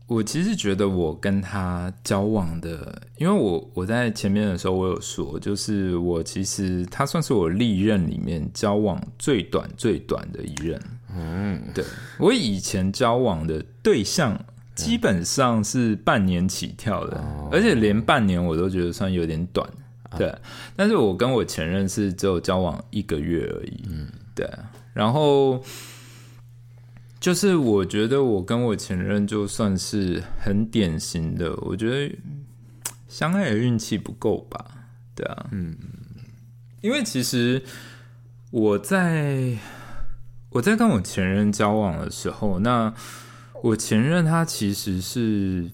[0.09, 10.77] 我其实觉得我跟他交往的，因为我我在前面的时候我有说，就是我其实他算是我历任里面交往最短最短的一任。
[11.17, 11.85] 嗯，对
[12.19, 14.39] 我以前交往的对象
[14.75, 19.69] 基本上是半年起跳的，而且连半年我都觉得算有点短。
[20.17, 20.35] 对，
[20.75, 23.85] 但是我跟我前任是只有交往一个月而已。
[23.89, 24.49] 嗯，对。
[24.95, 25.63] 然后
[27.21, 32.17] 就是我觉得我跟我前任就算是很典型的，我觉得
[33.07, 34.65] 相爱的运气不够吧？
[35.15, 35.77] 对啊，嗯，
[36.81, 37.63] 因为其实
[38.51, 39.59] 我在。
[40.51, 42.93] 我在跟我前任交往的时候，那
[43.63, 45.71] 我前任他其实是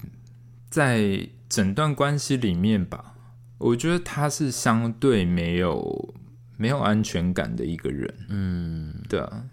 [0.69, 3.13] 在整段关系里面吧，
[3.57, 6.13] 我觉得他是相对没有
[6.57, 8.13] 没有安全感的一个人。
[8.29, 9.43] 嗯，对啊，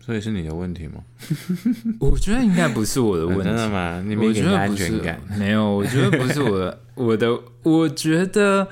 [0.00, 1.02] 所以是你的问题吗？
[2.00, 4.02] 我觉得应该不是我的问题，真的吗？
[4.04, 5.18] 你没给安全感？
[5.38, 8.68] 没有，我觉得不是我的，我的，我觉得。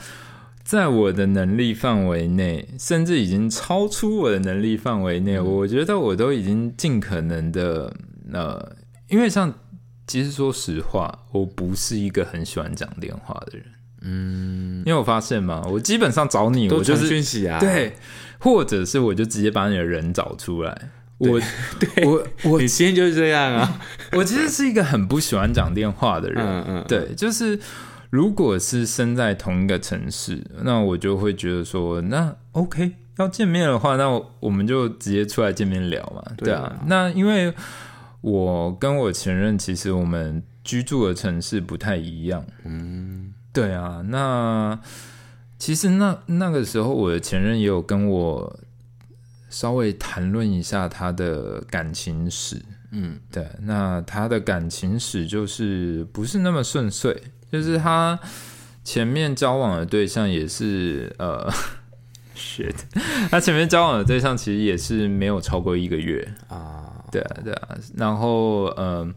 [0.67, 7.95] 在我的能力范围内，甚至已经超出我的能力范围内，我觉得我都已经尽可能的
[8.33, 8.73] 呃，
[9.07, 9.55] 因为像
[10.09, 13.67] 其实说实话，我不是一个很喜欢讲电话的人，
[14.03, 17.95] 嗯，因为我发现嘛，我基本上找你，我就是讯息啊，对，
[18.41, 21.41] 或者是我就直接把你的人找出来，我
[21.79, 23.81] 对我我你先就是这样啊，
[24.15, 27.57] 我其实是一个很不喜欢讲电话的人，嗯嗯，对，就是。
[28.17, 34.09] 如果是生在同一个城市，那我就会觉得说，那 OK，要见面的话，那
[34.41, 36.81] 我们就直接出来见面聊嘛，对啊。
[36.87, 37.53] 那因为
[38.23, 44.03] 我跟我前任其实我们居住的城市不太一样，嗯，对啊。
[44.09, 44.81] 那
[45.59, 48.59] 其实那那个时候，我的前任也有跟我
[49.51, 53.47] 稍微谈论一下他的感情史，嗯，对。
[53.61, 57.23] 那他的感情史就是不是那么顺遂。
[57.51, 58.19] 就是他
[58.85, 61.51] 前面交往的对象也是呃，
[62.37, 62.75] shit，
[63.31, 69.09] 他前面交往的对象其实也是没有超过一个月啊，对啊对啊，然后呃，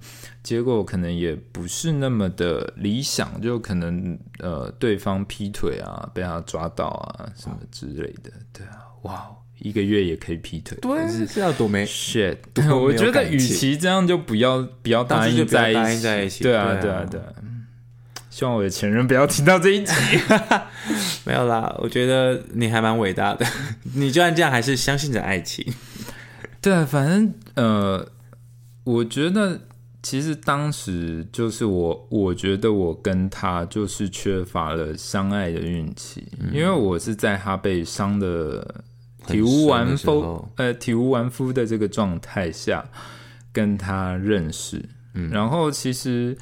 [0.42, 9.30] 结果可能也不是那么的理想，就可能呃对方劈腿啊，被他抓到啊什么之类的，对啊，哇，
[9.60, 10.78] 一个月也可以劈腿。
[10.82, 12.38] 对，是是要多没 shit。
[12.74, 16.44] 我觉得与其这样，就不要不要答应在一起。
[16.44, 17.26] 对啊，对啊，对啊。
[18.30, 19.94] 希望我的前任不要听到这一集。
[21.26, 23.46] 没有啦，我觉得你还蛮伟大的。
[23.96, 25.66] 你就算这样，还是相信着爱情。
[26.62, 28.08] 对，反正呃，
[28.84, 29.60] 我觉得
[30.04, 38.84] 其实当时就是我，我觉得我跟他就是缺乏了相爱的运气，因为我是在他被伤的
[39.28, 42.86] 体无完肤，呃，体无完肤的这个状态下
[43.52, 44.84] 跟他认识。
[45.14, 46.38] 嗯，然后其实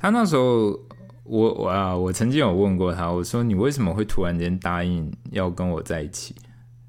[0.00, 0.85] 他那时候。
[1.28, 6.34] 我我啊，我曾经有问过他，我说你为什么会突然间答应要跟我在一起？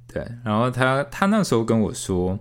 [0.08, 2.40] 对，然后他他那时候跟我说，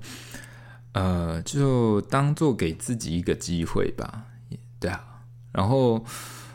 [0.92, 4.24] 呃，就当做给自己一个机会吧，
[4.78, 5.22] 对啊。
[5.52, 6.04] 然后，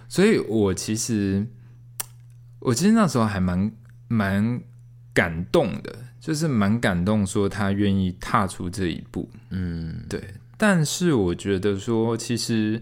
[0.07, 1.45] 所以我其实
[2.59, 3.71] 我其实那时候还蛮
[4.07, 4.61] 蛮
[5.13, 10.21] 感动的，就是蛮感动，说他愿意踏出这一步，嗯，对。
[10.55, 12.81] 但是我觉得说，其实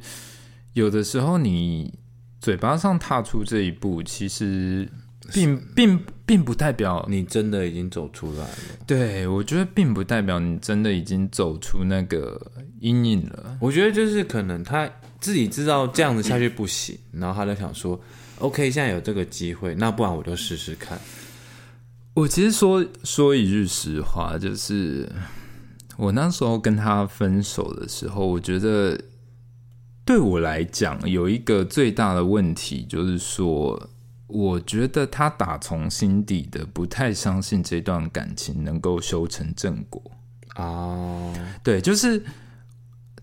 [0.74, 1.98] 有的时候你。
[2.42, 4.88] 嘴巴上踏出这一步，其实
[5.34, 8.50] 并并并不代表你真的已经走出来了。
[8.88, 12.40] 对，我觉得并不代表你真的已经走出那个
[12.80, 13.58] 阴影了。
[13.60, 18.00] 我觉得就是可能他自己知道这样子下去不行，然后他就想说
[18.40, 20.98] ：“OK，现在有这个机会，那不然我就试试看。”
[22.16, 25.08] 我其实说说一句实话，就是
[25.98, 28.98] 我那时候跟他分手的时候，我觉得。
[30.10, 33.88] 对我来讲，有一个最大的问题，就是说，
[34.26, 40.02] 我觉得他打从心底的不太相信这段感情能够修成正果
[40.56, 41.32] 啊。
[41.64, 42.24] 对，就是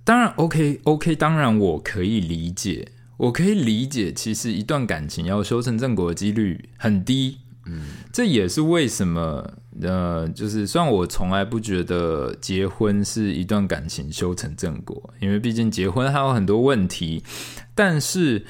[0.05, 7.39] 当然，OK，OK，当然我可以理解，我可以理解，其实一段感情要修成正果的几率很低。
[7.65, 7.83] 嗯，
[8.13, 17.23] 这也是为什么，呃，就是虽然我从来不觉得结婚是一段感情修成正果，因为毕竟结婚还有很多问题，
[17.75, 18.45] 但是，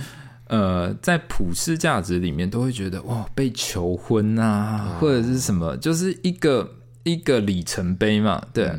[0.49, 6.71] 呃，在普世价值里面都会觉得，哇，被求婚啊，或者是什么，就是一个
[7.05, 8.41] 一个里程碑嘛。
[8.53, 8.73] 对，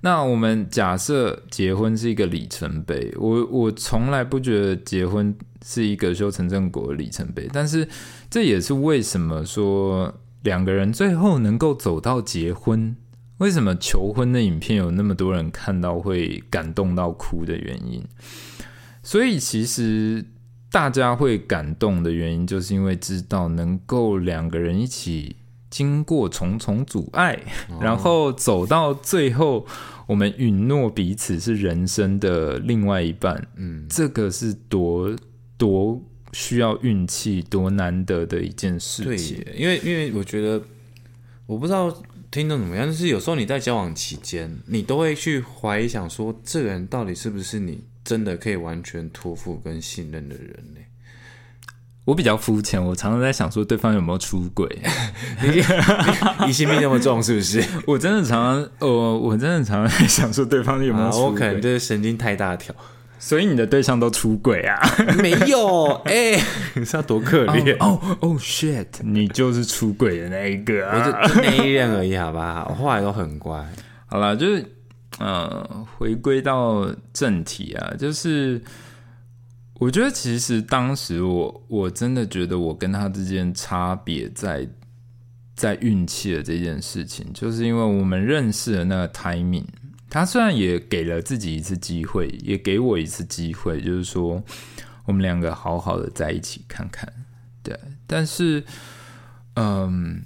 [0.00, 5.34] 那我们假设结婚是一个里程碑，我我从来不觉得结婚
[5.64, 7.88] 是一个修成正果的里程碑，但是。
[8.30, 12.96] 这也是为什么说两个人最后能够走到结婚，
[13.38, 18.04] 为什么求婚的影片有那么多人看到会感动到哭的原因。
[19.02, 20.24] 所以其实
[20.70, 25.36] 大家会感动的原因，就是因为知道能够两个人一起
[25.70, 27.38] 经过重重阻碍，
[27.80, 29.66] 然后走到最后，
[30.06, 33.48] 我们允诺彼此是人生的另外一半。
[33.56, 35.16] 嗯，这个是多
[35.56, 36.02] 多。
[36.32, 40.62] 需要运气多难得的一件事情，因为因为我觉得，
[41.46, 41.90] 我不知道
[42.30, 50.80] 听众怎么样，就是有时候你在交往期间，你都会去怀疑，想说这个人到底是不是你真的可以完全托付跟信任的人呢？
[52.04, 54.66] 我比较肤浅，我常常在想说对方有没有出轨，
[56.48, 57.62] 疑心病那么重是不是？
[57.86, 62.74] 我真的常常，呃，我真的常常在想说对方有没有出轨，我可能就是神经太大条。
[63.18, 64.80] 所以你的对象都出轨啊？
[65.18, 66.40] 没有，哎，
[66.74, 72.64] 你知道多可怜哦哦，shit，你就是出轨的那一个啊，那一任而已，好吧？
[72.68, 73.66] 我后来都很乖。
[74.06, 74.64] 好了，就是
[75.18, 78.62] 呃，回归到正题啊，就是
[79.80, 84.66] 我觉得其实当时我我真的觉得我跟他之间差别在
[85.56, 89.64] 在运气的这件事情，就是因为我们认识的那个 timing。
[90.10, 94.42] 他虽然也给了自己一次机会，也给我一次机会，就是说
[95.04, 97.12] 我们两个好好的在一起看看，
[97.62, 97.78] 对。
[98.06, 98.64] 但是，
[99.56, 100.22] 嗯，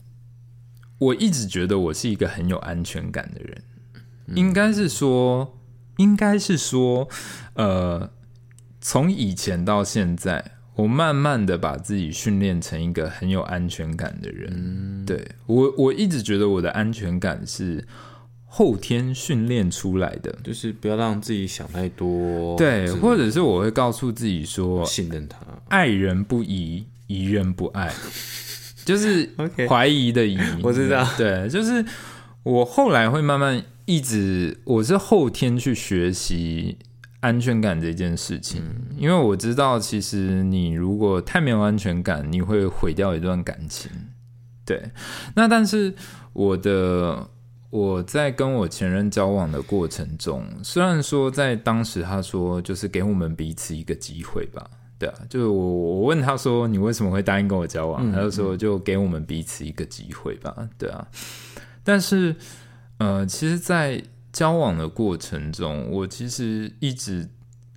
[0.99, 3.63] 我一直觉得我是一个很有安全感的人，
[4.37, 5.59] 应该是说，
[5.97, 7.09] 应该是说，
[7.55, 8.09] 呃，
[8.81, 15.05] 从以前到现在，我慢慢的把自己训练成一个很有安全感的人。
[15.05, 17.85] 对我，我一直觉得我的安全感是。
[18.55, 22.55] 后天训练出来的，就是不要让自己想太多。
[22.59, 25.39] 对，或者是我会告诉自己说，信任他，
[25.69, 27.91] 爱人不疑，疑人不爱，
[28.85, 29.31] 就是
[29.67, 30.39] 怀疑的疑。
[30.63, 31.83] 我知道，对，就是
[32.43, 36.77] 我后来会慢慢一直，我是后天去学习
[37.21, 38.63] 安全感这件事情，
[38.99, 43.91] 因为我知道，其实你如果太没有安全感，你会毁掉一段感情。
[44.67, 44.91] 对，
[45.37, 45.95] 那但是
[46.35, 47.31] 我的。
[47.73, 54.69] 我在跟我前任交往的过程中，虽然说在当时他说就是给我们彼此一个机会吧，
[54.99, 61.09] 对啊，就是我我问他说你为什么会答应跟我交往，他就说就给我们彼此一个机会吧，对啊，
[61.83, 62.37] 但是
[62.99, 64.01] 呃，其实，在
[64.33, 67.27] 交往的过程中，我其实一直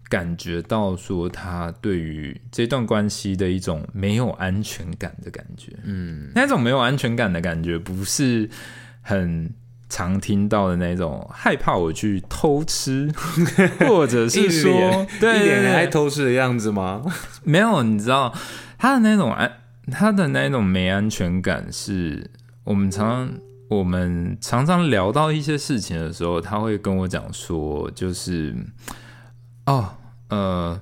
[0.09, 5.71] 感觉到说，他对于这段关系的一种没有安全感的感觉。
[5.83, 8.47] 嗯，那种没有安全感的感觉，不是
[9.01, 9.49] 很
[9.95, 13.09] 常听到的那种害怕我去偷吃，
[13.87, 17.01] 或者是说，对，一脸爱偷吃的样子吗？
[17.45, 18.33] 没有，你知道
[18.77, 19.49] 他的那种安，
[19.89, 22.29] 他的那种没安全感，是
[22.65, 23.39] 我们常常。
[23.67, 28.55] 我们常常聊到一些事情的时候，他会跟我讲说，就是
[29.65, 29.89] 哦，
[30.29, 30.79] 呃，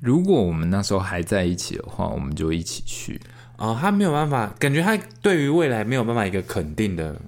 [0.00, 3.20] 如果我们那时候还在一起的话，我们就一起去。
[3.56, 7.20] 哦，他没有办法，感觉他对于未来没有办法一个肯定的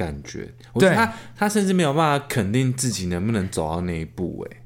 [0.00, 0.50] 感觉。
[0.72, 4.46] 我觉得他他甚至没有办法肯定自己能不能走到那一步。
[4.50, 4.62] 哎，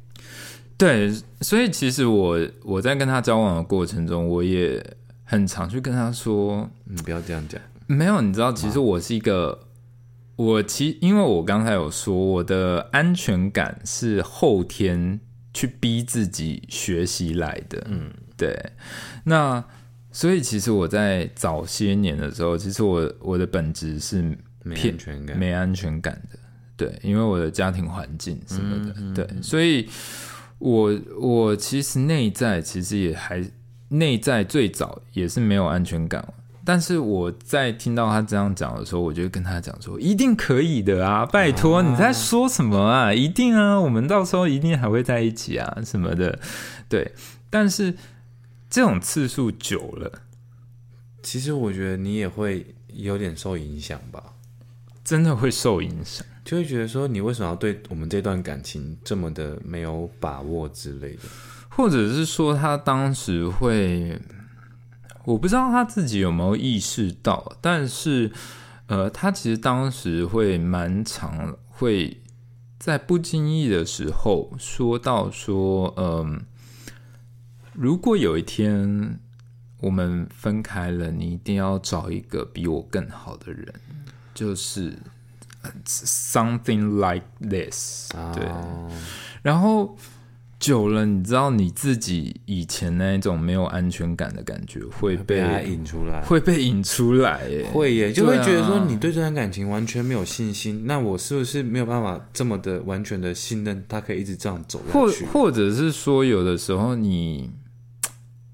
[0.78, 4.80] 对，所以其实我我在跟他交往的过程中，我也
[5.24, 7.60] 很常去跟他说，你不要这样讲。
[7.86, 9.66] 没有，你知道，其实我是一个，
[10.36, 15.18] 我其因为我刚才有说，我的安全感是后天
[15.52, 17.84] 去逼自己学习来的。
[17.90, 18.56] 嗯，对。
[19.24, 19.64] 那
[20.12, 26.38] 所以其实我在早些年的时候，其实我我的本质是没安全感、没安全感的。
[26.76, 29.88] 对，因为我的家庭环境什么的，对，所以
[30.58, 33.48] 我我其实内在其实也还
[33.90, 36.34] 内在最早也是没有安全感。
[36.66, 43.12] 但是我在听到他这样讲的时候，我就跟他讲说：“一定可以的啊，拜托你在说什么啊？
[43.12, 46.40] 一定啊，我们到时候一定还会在一起啊，什么的。”
[46.88, 47.12] 对，
[47.50, 47.94] 但是
[48.70, 50.22] 这种次数久了，
[51.22, 54.32] 其实我觉得你也会有点受影响吧，
[55.04, 61.22] 真的会受影响，就会觉得说你为什么要对我们这段感情这么的没有把握之类的，
[61.68, 64.20] 或者是说他当时会。
[65.26, 68.30] 我不知道他自己有没有意识到，但是，
[68.88, 72.20] 呃，他其实当时会蛮常会
[72.78, 76.42] 在不经意的时候说到说，嗯，
[77.72, 79.18] 如果有一天
[79.80, 83.74] 我们分开了，你一定要找一个比我更好的人，
[84.34, 84.92] 就是
[85.86, 88.44] something like this，对，
[89.42, 89.96] 然后。
[90.60, 95.36] 久了，你知道你自己以前那一种没有安全感的感觉会被
[95.68, 105.26] 引出来，会被引出来，耶，会耶，就会觉得说你对这段感情完全没有信心，那我是不是没有办法这么的完全的信任他可以一直这样走下去？
[105.26, 107.50] 或或者是说，有的时候你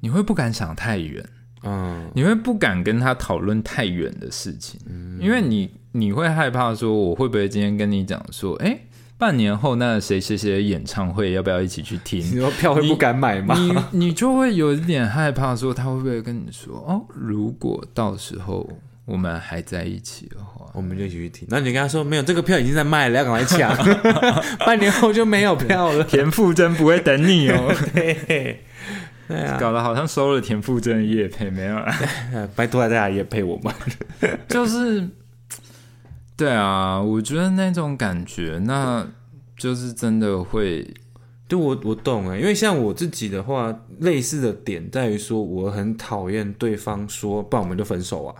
[0.00, 1.24] 你会不敢想太远，
[1.62, 4.80] 嗯，你会不敢跟他讨论太远的事情，
[5.20, 8.78] 因为你你会害怕说，我会不会今天跟你讲说，哎。
[9.20, 12.20] 半年后，那谁谁谁的演唱会要不要一起去听？
[12.34, 13.54] 你说票会不敢买吗？
[13.92, 17.04] 你你就会有一点害怕，说他会不会跟你说哦？
[17.14, 18.66] 如果到时候
[19.04, 21.46] 我们还在一起的话，我们就一起去听。
[21.50, 23.76] 那你跟他说没有，这个票已经在卖了，要赶快抢。
[24.64, 26.02] 半年后就没有票了。
[26.08, 27.74] 田馥甄不会等你哦。
[27.92, 28.64] 对
[29.30, 31.86] 对啊，搞得好像收了田馥甄的叶配没有了。
[32.56, 33.72] 拜托大家也配我们，
[34.48, 35.08] 就是。
[36.36, 39.06] 对啊，我觉得那种感觉，那
[39.58, 40.90] 就是真的会，
[41.46, 48.34] 对我我懂啊，因为像我自己的话，类似的点在于说，我很讨厌对方说，不然我们就分手啊。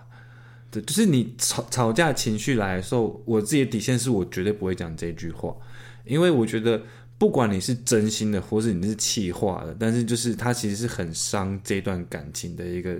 [0.70, 5.54] 对，就是你吵吵架情绪来的时候，我自己的底线是我绝对不会讲这句话，
[6.06, 6.80] 因为我觉得
[7.20, 12.96] 不管你是真心的，或是你是气话的，但是就是它其实是很伤这段感情的一个。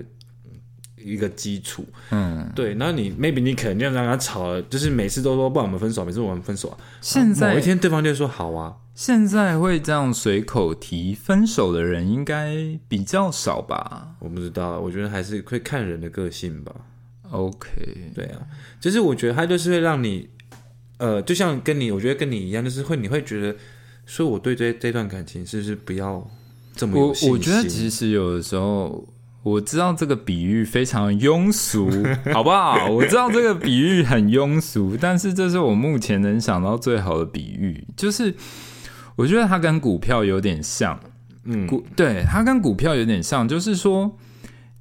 [1.03, 6.77] 一个基础，嗯，对，然后你 maybe 你可能就让他吵了，就是每次都说不然我们分手，每次我们分手啊。
[7.01, 8.77] 现在某一天对方就说好啊。
[8.93, 12.55] 现在会这样随口提分手的人应该
[12.87, 14.09] 比较少吧？
[14.19, 16.71] 我不知道，我觉得还是会看人的个性吧。
[17.31, 18.45] OK，对啊，
[18.79, 20.29] 就是我觉得他就是会让你，
[20.99, 23.57] 呃，就像跟你，我觉得跟你一样，就是会你会觉得
[24.11, 26.29] 说我对这这段感情是不是不要
[26.75, 29.07] 这么我我觉得其实有的时候。
[29.43, 31.89] 我知道这个比喻非常庸俗，
[32.31, 32.87] 好不好？
[32.87, 37.83] 我知道这个比喻很庸俗，但是这是我目前能想到最好的比喻。
[37.97, 38.35] 就是
[39.15, 40.99] 我觉得它跟股票有点像，
[41.45, 44.15] 嗯，股对它跟股票有点像，就是说，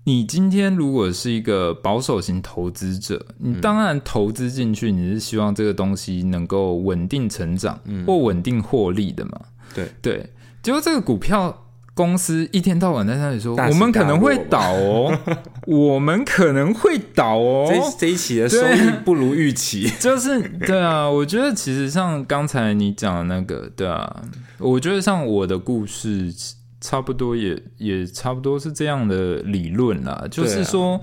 [0.04, 9.32] 你今天如果是一个保守型投资者，你当然投资进去，你是希望这个东西能够稳定成长或稳定获利的嘛？
[9.74, 10.30] 对对，
[10.62, 11.66] 结果这个股票。
[11.92, 15.18] 公司一天到晚在那里说，我们可能会倒哦，
[15.66, 17.66] 我们可能会倒哦。
[17.68, 21.10] 这这一期的收益不如预期， 就是对啊。
[21.10, 24.22] 我觉得其实像刚才你讲的那个，对啊，
[24.58, 26.32] 我觉得像我的故事
[26.80, 30.26] 差不多也也差不多是这样的理论啦。
[30.30, 31.00] 就是说，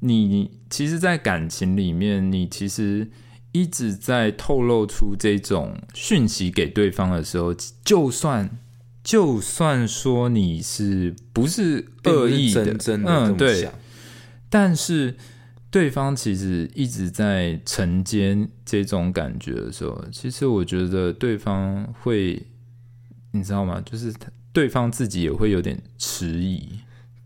[0.00, 3.08] 你其实，在感情里面，你其实
[3.52, 8.50] 一直在透露出这种讯息给对方的时候，就算
[9.02, 12.76] 就算说你是不是恶意的，
[13.06, 13.70] 嗯，对，
[14.50, 15.16] 但是
[15.70, 22.42] 对方其实一直在承接这种感觉的时候，其实我觉得对方会，
[23.32, 23.82] 你知道吗？
[23.84, 24.12] 就是
[24.58, 26.60] 对方自己也会有点迟疑，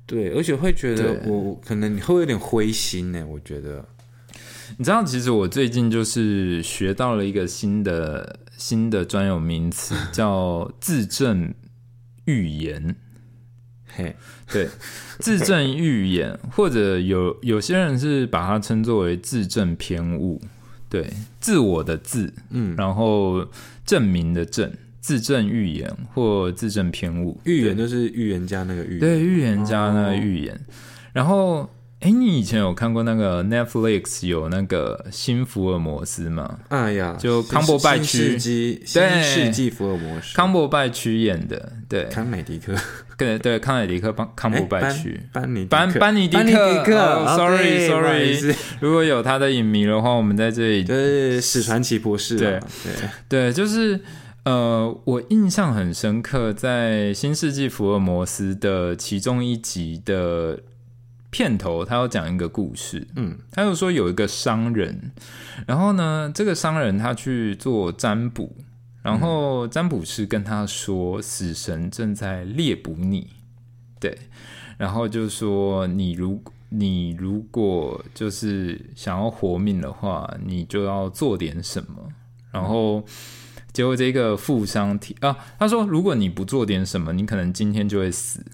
[0.05, 3.83] 对，而且会觉得我可能你会有点灰心呢，我觉得。
[4.77, 11.55] 你知道，其实我最近就是学到了一个新的新的专有名词，叫自证
[12.27, 12.95] 预言。
[13.87, 14.15] 嘿，
[14.53, 14.69] 对，
[15.19, 20.39] 自证预言， 或者有有些人是把它称作为自证偏误。
[20.91, 21.11] 对，
[21.41, 23.47] 自我的自，嗯，然后
[23.87, 24.71] 证明的证，
[25.03, 27.39] 自证预言或自证偏误。
[27.45, 30.59] 预言就是预言家那个预言，对，预言家那个预言，
[31.13, 31.69] 然后。
[32.05, 36.59] 哎，你以前有看过那个 Netflix 有那个新福尔摩斯吗？
[36.67, 38.37] 哎呀，就康伯拜区，
[38.93, 42.75] 对，世纪福尔摩斯，康伯拜区演的，对，康美迪克，
[43.17, 52.59] 对对，康美迪克帮康伯拜区，班尼班班尼迪克，Sorry Sorry，如果有他的影迷的话，我们在这里，对，史传奇博士，对。
[52.83, 53.09] 对。
[53.29, 54.01] 对，就是
[54.45, 60.61] 呃，我印象很深刻，在新世纪福尔摩斯的其中一集的。
[61.35, 65.13] 片头他要讲一个故事，嗯，他就说有一个商人，
[65.67, 68.55] 然后呢，这个商人他去做占卜，
[69.03, 73.31] 然后占卜师跟他说，死神正在猎捕你，
[73.99, 74.15] 对，
[74.77, 76.39] 然后就说你如
[76.69, 82.13] 你如果就是想要活命的话，你就要做点什么，
[82.51, 83.03] 然后
[83.73, 88.45] 结果这个富商提啊，他说如果你不做点什么，你可能今天就会死。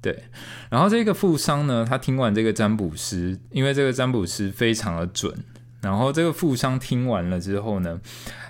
[0.00, 0.24] 对，
[0.70, 5.34] 然后这个富商呢，他听完这个占卜师，因为这个占卜师非常的准，
[5.80, 8.00] 然后这个富商听完了之后呢，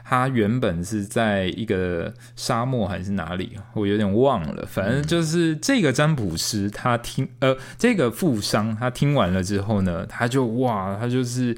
[0.05, 11.57] 他原本是在一个沙漠还是哪里，我有点忘了，反正就是这个占卜师他听，呃，这个富商他听完了之后呢，他就哇，他就是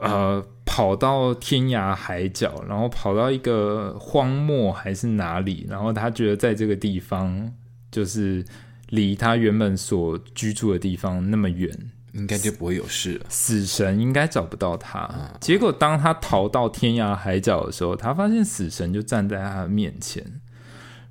[0.00, 0.40] 呃，
[0.72, 7.52] 跑到天涯海角，然后跑到一个荒漠还是哪里，然后他觉得在这个地方
[7.90, 8.44] 就是。
[8.90, 11.72] 离他原本所居住的地方那么远，
[12.10, 13.26] 应该就不会有事了。
[13.28, 15.08] 死神应该找不到他。
[15.40, 20.40] 结果当他逃到天涯海角的时候，他发现死神就站在他的面前。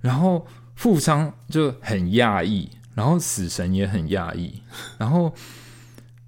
[0.02, 0.46] 然后
[0.76, 4.62] 富商就很讶异，然后死神也很讶异。
[4.98, 5.34] 然后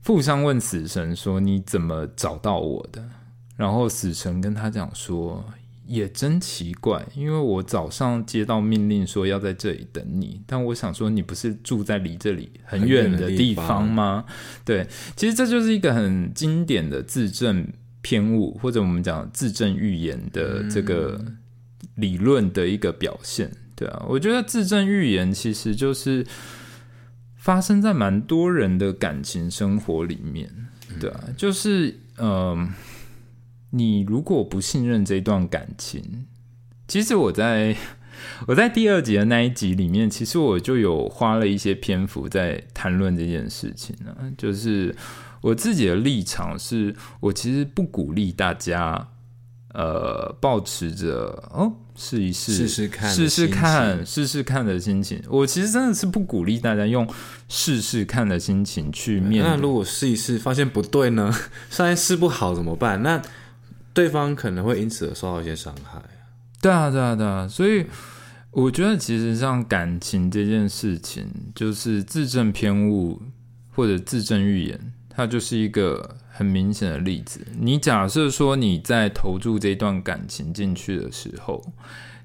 [0.02, 3.04] 富商问死神说：“你怎么找到我的？”
[3.62, 5.46] 然后死神跟他讲说。
[5.88, 14.24] 也真奇怪，因为我早上接到命令说要在这里等你，但我想说你不是住在离这里很远的地方吗？
[14.64, 14.88] 对，
[15.18, 17.68] 其实这就是一个很经典的自证
[18.02, 21.20] 偏误，或者我们讲自证预言的这个
[21.96, 23.52] 理论的一个表现。
[23.76, 26.26] 对啊，我觉得自证预言其实就是
[27.36, 30.50] 发生在蛮多人的感情生活里面。
[31.02, 32.70] 对啊，就是嗯。
[33.72, 36.28] 你如果不信任这段感情，
[36.88, 37.76] 其实我在
[38.48, 44.16] 我在第二集的那一集里面，其实我就有花了一些篇幅在谈论这件事情呢。
[44.38, 44.96] 就是
[45.42, 49.08] 我自己的立场是，我其实不鼓励大家，
[49.74, 55.22] 呃，保持着哦试一试、试试看、试试看、试试看的心情。
[55.30, 57.08] 我其实真的是不鼓励大家用
[57.48, 59.50] 试试看的心情去面对。
[59.50, 61.32] 那如果试一试发现不对呢？
[61.72, 63.02] 发现试不好怎么办？
[63.02, 63.22] 那
[63.94, 66.02] 对方可能会因此而受到一些伤害。
[66.62, 67.86] 对啊，对啊，对啊，所以
[68.52, 73.20] 我觉得其实像感情这件事情，就是自证偏误
[73.72, 77.40] 或者自证预言，它就是一个很明显的例子。
[77.60, 81.74] 你假设说你在投注这段感情进去的时候，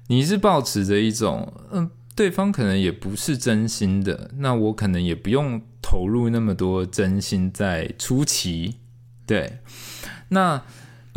[0.07, 8.75] 你是保持着一种嗯，对方可能也不是真心的，那我可能也不用投入那么多真心在初期。
[9.25, 9.59] 对，
[10.29, 10.61] 那。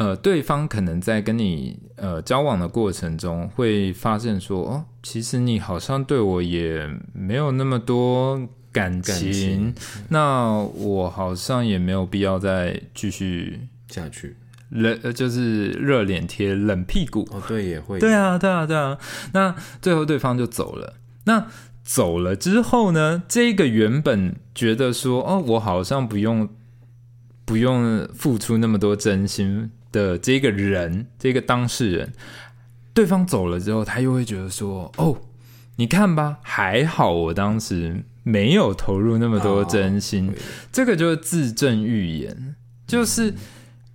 [0.01, 8.41] 呃，对方可能在跟你呃交往的过程中，会发现说，哦，其实你好像对我也没有那么多
[8.73, 9.75] 感情，
[10.09, 14.35] 那我好像也没有必要再继续下去，
[14.71, 17.29] 冷就是热脸贴冷屁股。
[17.31, 18.97] 哦，对，也会，对啊，对啊，对啊。
[19.35, 20.95] 那最后对方就走了。
[21.25, 21.47] 那
[21.85, 26.49] 走了之后呢，这个原本觉得说，哦，我好像不用
[27.45, 29.71] 不用付出那么多真心。
[29.93, 32.13] 的这个人，这个当事人，
[32.93, 35.17] 对方走了之后，他又会觉得说：“哦，
[35.77, 40.33] 你看吧，还好我当时没有投入那么多真心。”
[40.73, 42.55] 这个就是自证预言，
[42.87, 43.35] 就是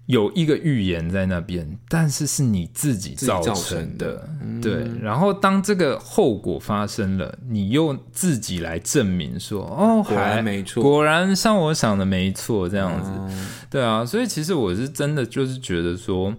[0.07, 4.29] 有一个预言在那边，但是是你自己造成的，
[4.61, 4.85] 对。
[5.01, 13.35] 然后当这个后果发生了，你又自己来证明说，哦，果然没错，果然像我想的没错，这样子，
[13.67, 14.05] 对啊。
[14.05, 16.35] 所以其实我是真的就是觉得说，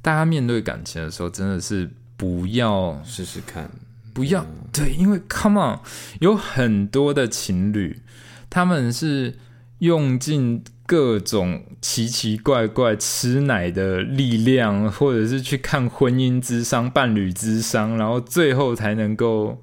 [0.00, 3.70] 大家面对感情的时候，真的是不要试试看，
[4.12, 5.78] 不要对，因为 come on，
[6.18, 8.02] 有很多的情侣，
[8.50, 9.38] 他们是
[9.78, 10.64] 用尽。
[10.92, 19.58] 各种奇奇怪怪吃奶的力量，或者是去看婚姻之商、伴侣之商，然后最后才能够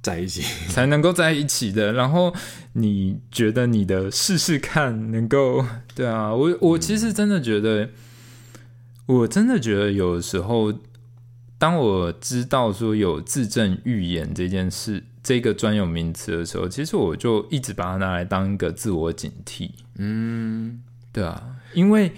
[0.00, 1.92] 在一起，才能够在一起的。
[1.92, 2.34] 然后
[2.72, 5.62] 你觉得你的试试看能够？
[5.94, 7.90] 对啊，我我其实真的觉得，
[9.04, 10.72] 我真的觉得有时候，
[11.58, 15.04] 当我知道说有自证预言这件事。
[15.22, 19.70] 这个专有名词的时候，其实我就一直把它拿来当一个自我警惕。
[19.96, 20.82] 嗯，
[21.12, 22.12] 对啊，因为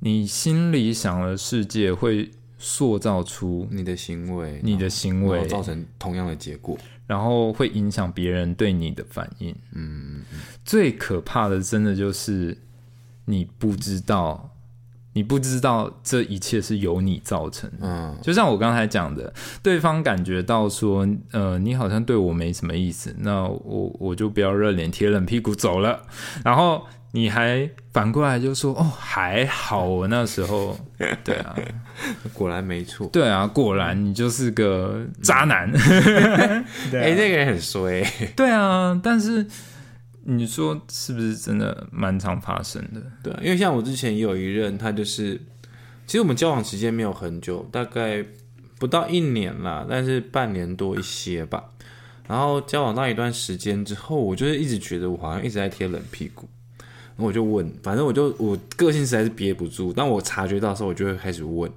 [0.00, 9.54] 你心里想的世界会塑造出你的行为，你的行为造成同样的结果，然后会影响别人对你的反应。
[9.72, 10.22] 嗯，
[10.64, 12.56] 最可怕的，真的就是
[13.24, 14.50] 你不知道。
[15.14, 26.02] 你不知道这一切是由你造成的，嗯，就像我刚才讲的，对方感觉到说，呃，你好像对我没什么意思，那我我就不要热脸贴冷屁股走了，
[26.44, 30.76] 然后你还反过来就说，哦，还好我那时候，
[31.22, 31.54] 对啊，
[32.32, 35.70] 果然没错，对啊，果然你就是个渣男，
[36.92, 38.04] 哎，那个人很衰，
[38.34, 39.46] 对啊，但是。
[40.26, 43.02] 你说是不是真的蛮常发生的？
[43.22, 45.38] 对，因为像我之前也有一任，他就是，
[46.06, 48.24] 其实我们交往时间没有很久，大概
[48.78, 51.62] 不到一年啦，但是半年多一些吧。
[52.26, 56.48] 然后交往到一段时间之后，我就是一直觉得我好像一直在贴冷屁股，
[57.16, 61.70] 我就问，反正我就我个性实在是憋不住，当我察觉到的时候，我就会开始问。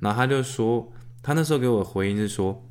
[0.00, 0.92] 然后他就说，
[1.22, 2.62] 他那时候给我的回应是说。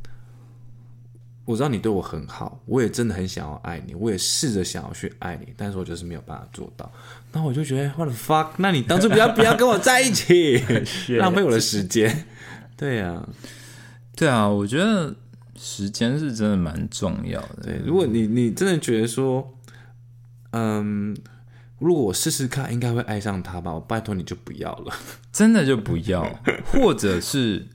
[1.45, 6.91] 我知道你对我很好，我也真的很想要爱你，我也试着想要去爱你，但是我就是没有办法做到。
[7.31, 8.49] 那我就觉得，what the fuck？
[8.57, 10.57] 那你当初不要不要跟我在一起，
[11.19, 12.25] 浪费我的时间。
[12.75, 13.23] 对呀，
[14.15, 15.15] 对啊，我觉得
[15.55, 17.63] 时间是真的蛮重要的。
[17.63, 19.55] 对，如果你你真的觉得说，
[20.49, 21.15] 嗯，
[21.77, 23.71] 如果我试试看，应该会爱上他吧？
[23.71, 24.91] 我拜托你就不要了，
[25.31, 26.27] 真的就不要，
[26.65, 27.67] 或者是，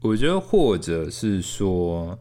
[0.00, 2.18] 我觉得，或者是说。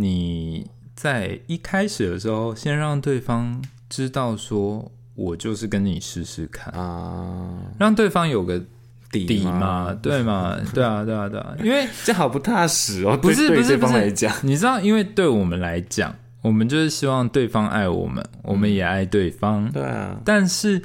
[0.00, 8.62] 你在一开始的时候，先让对方知道，说我就是跟你试试看啊，让对方有个
[9.10, 10.56] 底嘛，对嘛？
[10.72, 13.16] 对啊，对啊，对啊，因为这好不踏实哦。
[13.16, 19.70] 不是不是不是，讲你知道，因为对我们来讲，我们就是希望对方爱我们，我们也爱对方。
[19.70, 20.80] 对啊，但是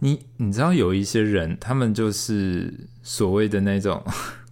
[0.00, 2.72] 你你知道，有一些人，他们就是
[3.02, 4.02] 所谓的那种。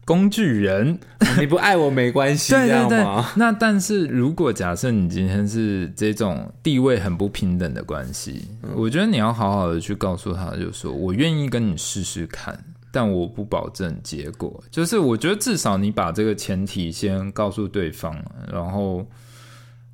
[0.04, 0.98] 工具人，
[1.38, 3.24] 你不爱我没关系， 对对对。
[3.36, 12.58] 那但是如果假设你今天是这种地位很不平等的关系，我觉得你要好好的去告诉他，就说我愿意跟你试试看，
[12.92, 14.62] 但我不保证结果。
[14.70, 18.14] 就是我觉得至少你把这个前提先告诉对方，
[18.52, 19.06] 然后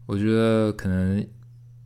[0.06, 1.26] 我觉得可能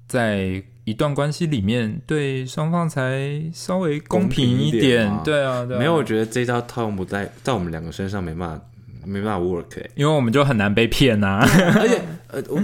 [0.09, 0.62] 在。
[0.85, 5.11] 一段关系里面，对双方才稍微公平一点。
[5.24, 8.64] 对啊，没有，我觉得这招套用不在在我们两个身上没办法，
[9.07, 9.82] 没办法 work。
[9.95, 11.39] 因为我们就很难被骗呐。
[11.41, 12.62] 而且，呃，我，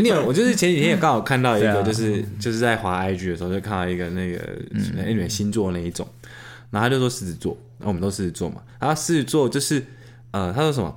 [0.00, 4.40] 你有，我就是前几天也刚好看到一个， 就是就是在滑 IG 的时候，就看到一个那个
[4.94, 6.06] 那点星座那一种，
[6.70, 8.62] 然后他就说狮子座，我们都狮子座嘛。
[8.78, 9.84] 然后狮子座就是，
[10.30, 10.96] 呃，他说什么？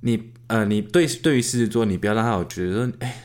[0.00, 3.22] 你，呃，你对对于狮子座，你不要让他有觉得说，哎。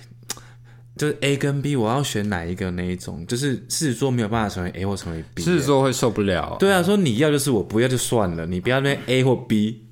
[0.97, 3.25] 就是 A 跟 B，我要选哪一个那一种？
[3.27, 6.57] 就是狮子座没有办法成为 A 或成为 B，狮子座会受不了。
[6.59, 9.85] 对啊，说你要就是我不要就算了，你不要那 A 或 B，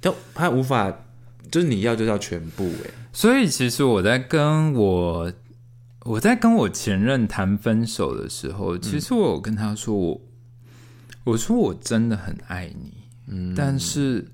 [0.00, 0.90] 就他无法，
[1.50, 2.90] 就是你要就要全部哎。
[3.12, 5.32] 所以其实我在跟我
[6.04, 10.20] 我在跟我前任谈分手的时候，其实我有跟他说我
[11.24, 12.94] 我说我真的很爱你，
[13.26, 14.26] 嗯，但是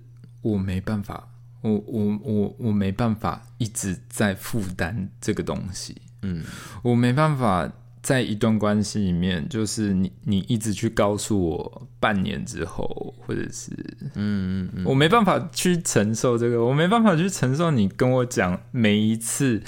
[0.42, 1.28] 我没办法。
[1.64, 6.42] 我我我我没办法一直在负担这个东西，嗯，
[6.82, 7.70] 我没办法
[8.02, 13.70] 在一段关系里面，就是你你一直去告诉我半年之后，或者是
[14.14, 19.62] 嗯嗯，我没办法去承受这个，我没办法去承受你跟我讲每一次，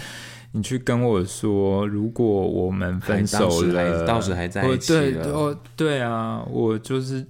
[0.53, 7.27] 你去跟我说，如果我们分手了，到时还在一起了，对啊，我就是，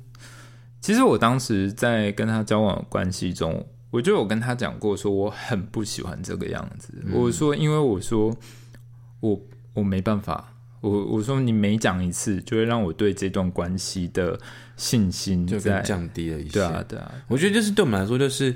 [0.80, 3.66] 其实我当时在跟他交往关系中。
[3.92, 6.92] 我就有跟他讲过，说我很不喜欢这个样子。
[7.12, 8.36] 我说，因为我说
[9.30, 9.40] 我
[9.74, 14.38] 我没办法，我我我说你每讲一次，就会让我对这段关系的
[14.76, 16.52] 信心就在降低了一些。
[16.52, 18.54] 对啊，对啊，我觉得就是对我们来说，就是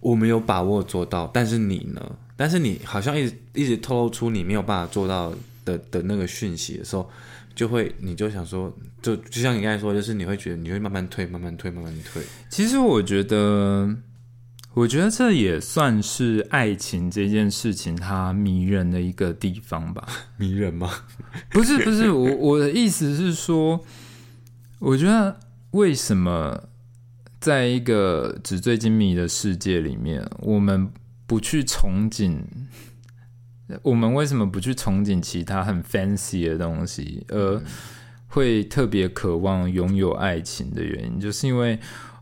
[0.00, 2.00] 我没有把握做到，但是你呢？
[2.36, 5.30] 但是你好像一直一直透露出你没有办法做到
[5.64, 7.08] 的的那个讯息的时候，
[7.54, 12.22] 就会你就想说，就就像你刚才说，就是你会觉得你会慢慢退，慢慢退，慢慢退。
[12.48, 13.94] 其实我觉得。
[14.72, 20.06] 我觉得这也算是爱情这件事情它迷人的一个地方吧。
[20.38, 20.88] 迷人吗？
[21.50, 23.84] 不是，不是，我我的意思是说，
[24.78, 25.36] 我觉得
[25.72, 26.68] 为什么
[27.40, 30.88] 在一个纸醉金迷的世界里面，我们
[31.26, 32.38] 不去憧憬？
[33.82, 37.60] 我们为什么不去憧憬其他很 fancy 的东西，而
[38.28, 41.76] 会特别渴望拥有爱情的原因，就是因为。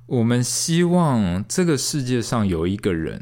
[0.09, 3.21] 我们希望这个世界上有一个人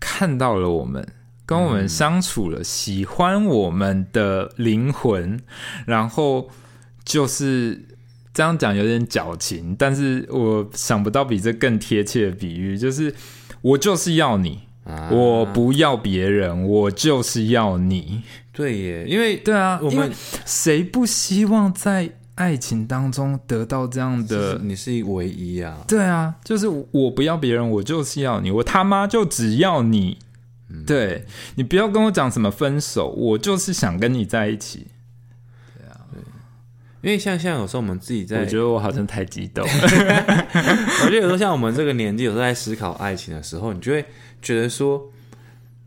[0.00, 1.06] 看到了我们，
[1.46, 5.40] 跟我们相处了，喜欢我们的灵魂，
[5.86, 6.50] 然后
[7.04, 7.86] 就是
[8.32, 13.14] 这样讲有点矫情，但是我想不到比这更贴切的比喻，就是
[13.62, 14.62] 我就是要你，
[15.12, 18.22] 我不要别人，我就是要你。
[18.52, 20.10] 对耶，因为对啊，我们
[20.44, 22.10] 谁不希望在？
[22.34, 25.84] 爱情当中得到这样的，你是唯一啊！
[25.86, 30.18] 对啊，就是我不要别人，我就是要你，我他妈就只要你。
[30.84, 31.24] 对
[31.54, 34.88] 你不要跟我讲什么分手，我就是想跟你在一起。
[35.76, 36.20] 对啊，对，
[37.02, 39.64] 因为像像有时候我们自己在，我觉得我好像太激动。
[39.70, 44.04] 我觉得有时候像我们这个年纪，有时候在思考爱情的时候，你就会
[44.42, 45.00] 觉得说，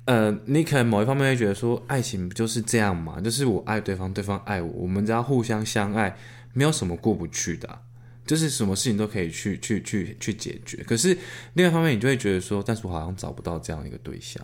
[0.06, 3.20] 呃，你可能某一方面会觉得说，爱情不就是这样嘛？
[3.20, 6.16] 就是我爱对方，对方爱我，我们只要互相相爱。
[6.58, 7.82] 没有什么过不去的，
[8.26, 10.84] 就是什么事情都可以去去去去解决。
[10.84, 11.16] 可是
[11.54, 14.44] 另外一方面，你就会觉得说，但是我好像找不到这样一个对象。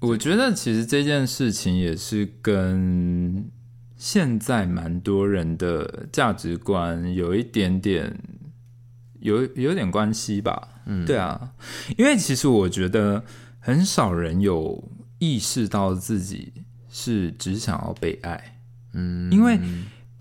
[0.00, 3.48] 我觉得其实这件事情也是跟
[3.96, 8.18] 现在蛮多人的价值观有一点点
[9.20, 10.82] 有有点关系吧。
[10.86, 11.52] 嗯，对啊，
[11.96, 13.24] 因为其实我觉得
[13.60, 14.90] 很少人有
[15.20, 16.52] 意识到自己
[16.90, 18.58] 是只想要被爱。
[18.94, 19.60] 嗯，因为。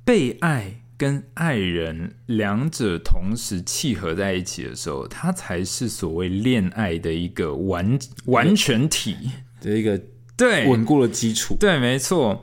[0.07, 9.17] 被爱跟爱人两者同时契合在一起的时候，它才是所谓恋爱的一个完完全体
[9.59, 10.01] 的一个
[10.37, 11.57] 对稳固的基础。
[11.59, 12.41] 对，没错。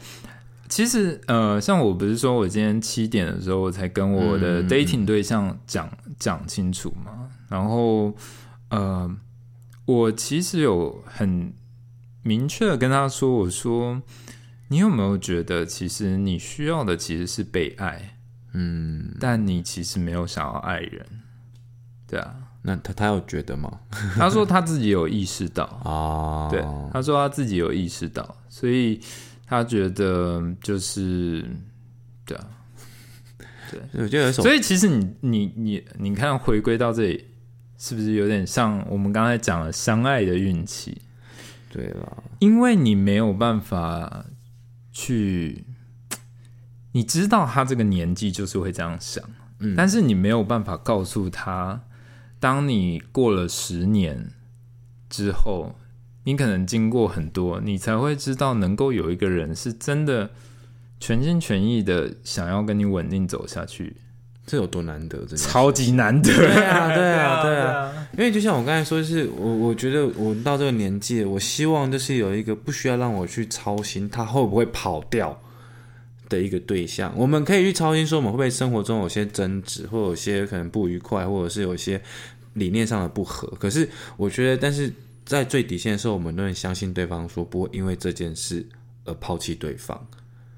[0.68, 7.30] 其实，呃，像我不是说我今天七点的时候我才跟我的 dating 对象讲讲清楚嘛？
[7.48, 8.14] 然后，
[8.68, 9.10] 呃，
[9.86, 11.54] 我其实有很
[12.22, 14.02] 明确的跟他说，我说。
[14.68, 18.16] 你有没有觉得，其实你需要的其实是被爱，
[18.52, 21.06] 嗯，但你其实没有想要爱人，
[22.06, 22.34] 对啊？
[22.62, 23.70] 那他他有觉得吗？
[24.16, 28.98] 他说他自己有意识到 啊，对，他说他自己有意识到，所以
[29.46, 31.44] 他觉得就是
[32.24, 32.46] 对啊，
[33.70, 37.26] 对， 我觉得有所以其实你你你你看，回归到这里，
[37.76, 41.02] 是不是有点像我们刚才讲的相爱的运气？
[41.70, 44.24] 对了，因为你没有办法。
[44.94, 45.66] 去，
[46.92, 49.22] 你知道他这个年纪就是会这样想，
[49.58, 51.82] 嗯，但是你没有办法告诉他，
[52.40, 54.30] 当你过了十年
[55.10, 55.74] 之后，
[56.22, 60.30] 你可能经过很多，你才会知道能够有一个人是真的
[61.00, 63.96] 全心全意的想要跟你稳定走下去。
[64.46, 65.24] 这有多难得？
[65.26, 66.30] 这超级难得。
[66.34, 68.08] 对啊，对啊，对啊。
[68.16, 75.36] 因为就像我刚才说，是我我觉得我到这个年纪，我希望就是有一个不需要让我去操心他会不会跑掉
[76.28, 77.12] 的一个对象。
[77.16, 82.00] 我们可以去操心说，我们会不会生活中有些争执，或有些可能不愉快，或者是有些
[82.52, 83.48] 理念上的不合。
[83.58, 84.92] 可是我觉得，但是
[85.24, 88.64] 在最底线的时候，我们都能相信对方，说不会因为这件事
[89.06, 89.98] 而抛弃对方。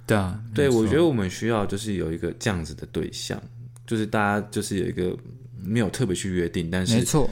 [0.06, 3.40] 对啊，对我觉得我们需要就是有一个这样子的对象。
[3.86, 5.16] 就是大家就是有一个
[5.58, 7.28] 没有特别去约定，但是没错，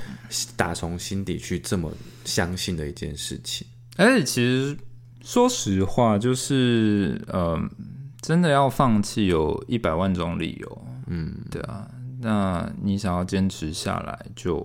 [0.56, 1.92] 打从心底去这么
[2.24, 3.66] 相信的一件事情。
[3.96, 4.76] 而且其实
[5.22, 7.60] 说实话，就是呃，
[8.20, 10.86] 真的要放弃有一百万种理由。
[11.06, 11.88] 嗯，对啊。
[12.20, 14.58] 那你想要坚持下来，就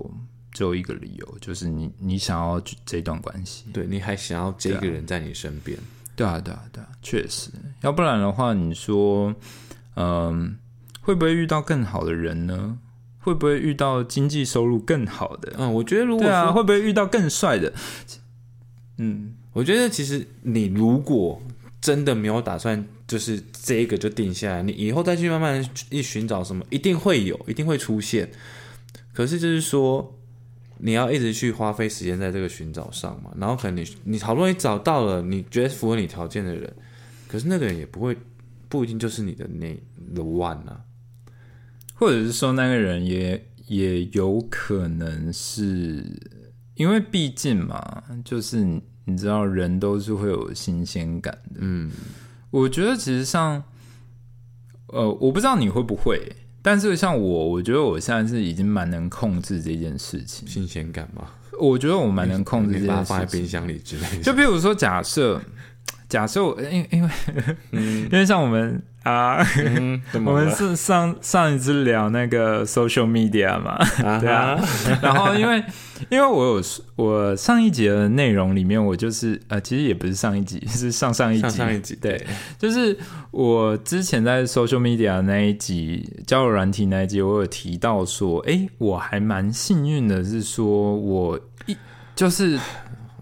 [0.51, 5.77] 只有一个理由，就是你你想要这段关系，对，你还想要这个人在你身边。
[6.15, 7.51] 对啊，对啊，对啊，确实。
[7.81, 9.35] 要不然的话，你说，
[9.95, 10.57] 嗯。
[11.01, 12.77] 会不会遇到更好的人呢？
[13.19, 15.53] 会不会遇到经济收入更好的？
[15.57, 17.73] 嗯，我觉得如果对啊，会不会遇到更帅的？
[18.97, 21.41] 嗯，我觉得其实你如果
[21.81, 28.29] 真的没有打算，就是这个就定下来，你以后再去慢慢一寻找什么，一定会有，一定会出现。
[29.13, 30.17] 可是就是说，
[30.77, 36.73] 你要一直去花费时间在这个寻找上嘛，然后可能你你好不容易找到了，你觉得符合你条件的人，
[37.27, 38.17] 可是那个人也不会。
[38.71, 39.75] 不一定就是你的那
[40.13, 40.79] the one 啊，
[41.99, 46.03] 或者是说那个人也也有可能是
[46.75, 48.63] 因为毕竟嘛，就是
[49.03, 51.59] 你知道人都是会有新鲜感的。
[51.59, 51.91] 嗯，
[52.51, 53.61] 我觉得其实像，
[54.87, 56.21] 呃，我不知道你会不会，
[56.61, 60.47] 但是像我，我觉得我现在是已经蛮能控制这件事情。
[60.47, 61.27] 新鲜感嘛，
[61.59, 63.05] 我觉得我蛮能控制这件事情。
[63.05, 64.23] 放在冰箱里之类的。
[64.23, 65.41] 就比如说，假设，
[66.10, 67.10] 假设我，因因为
[67.72, 74.60] 因为像我们啊，嗯，我们是上上一次聊那个 social media 嘛，啊对啊，
[75.01, 75.64] 然后因为
[76.10, 76.64] 因为我有
[76.95, 82.22] 我上一集的内容里面，我就是呃，其实也不是上一集， 是上上一集，上上一集对，
[82.57, 82.97] 就是
[83.32, 91.78] 我之前在 social media 那一集交友软体那一集，我有提到说，哎，我还蛮幸运的，是说我一
[92.16, 92.60] 就是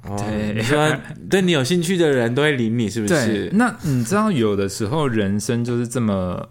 [0.04, 0.96] 哦对你说
[1.30, 3.50] 对你有兴趣的人都会理你，是不对是，？
[3.54, 6.50] 那你知道有的时候人生就是这么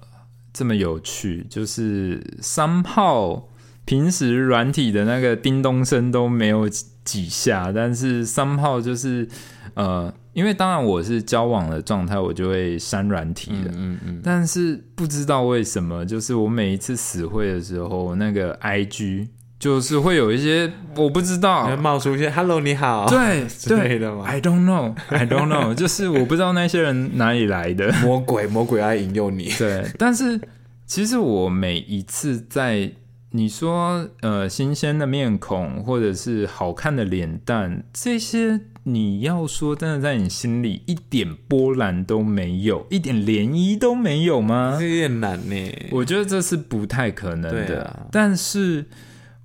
[0.52, 3.48] 这么有趣，就是三炮
[3.84, 9.28] 平时软体的那个叮咚声都没有几几下，但是三炮就是
[9.74, 13.70] 呃，因为当然我是交往的状态，我就会删软体的。
[13.76, 19.28] 嗯嗯但是不知道为什么，就是我每一次死会的时候，那个 IG
[19.58, 27.90] 就是会有一些我不知道冒出一些 “hello 你好”对 对的嘛？，I don't know，I don't know， 就是我不知道那些人哪里来的。
[28.02, 29.50] 魔鬼，魔鬼爱引诱你。
[29.58, 30.40] 对，但是
[30.86, 32.92] 其实我每一次在
[33.30, 44.76] 你说呃新鲜的面孔，或者是好看的脸蛋，这些你要说真的在你心里一点波澜都没有，一点涟漪都没有吗？
[44.78, 45.88] 这有点难呢。
[45.90, 47.84] 我觉得这是不太可能的。
[47.84, 48.84] 啊但是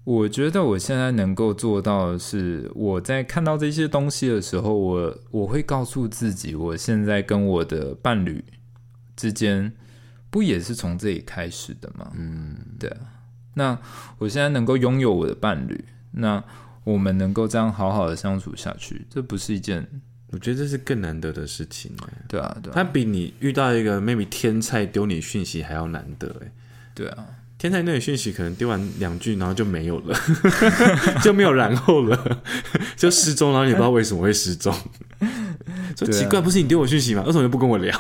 [0.04, 8.44] 我觉得我现在能够做到的是，我在看到这些东西的时候，我我会告诉自己，我现在跟我的伴侣
[9.16, 9.72] 之间，
[10.32, 12.12] 不也是从这里开始的吗？
[12.16, 12.98] 嗯，对啊。
[13.54, 13.78] 那
[14.18, 16.44] 我现在能够拥有我的伴侣，那
[16.84, 19.86] 我们能够这样好好的相处下去，这不是一件
[20.32, 22.08] 我觉得这是更难得的事情欸。
[22.28, 26.52] 对啊，对啊，它比你遇到一个 maybe 天才丢你讯息还要难得哎。
[26.96, 27.28] 对啊，
[27.62, 30.18] 天才丢你讯息可能丢完两句，然后就没有了，
[31.22, 32.42] 就没有然后了，
[32.98, 34.74] 就失踪，然后也不知道为什么会失踪。
[35.96, 37.22] 说奇怪，不是你丢我讯息吗？
[37.24, 37.96] 为什么就不跟我聊？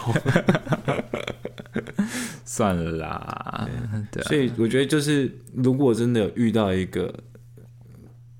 [2.43, 3.70] 算了啦，
[4.12, 7.14] 对啊，所以我觉得就是，如果真的有遇到一个，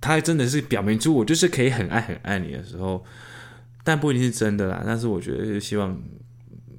[0.02, 3.06] 他真的是表明出我就是可以很爱很爱你的时候，
[3.84, 4.82] 但不一定是真的啦。
[4.84, 5.96] 但是我觉得希望，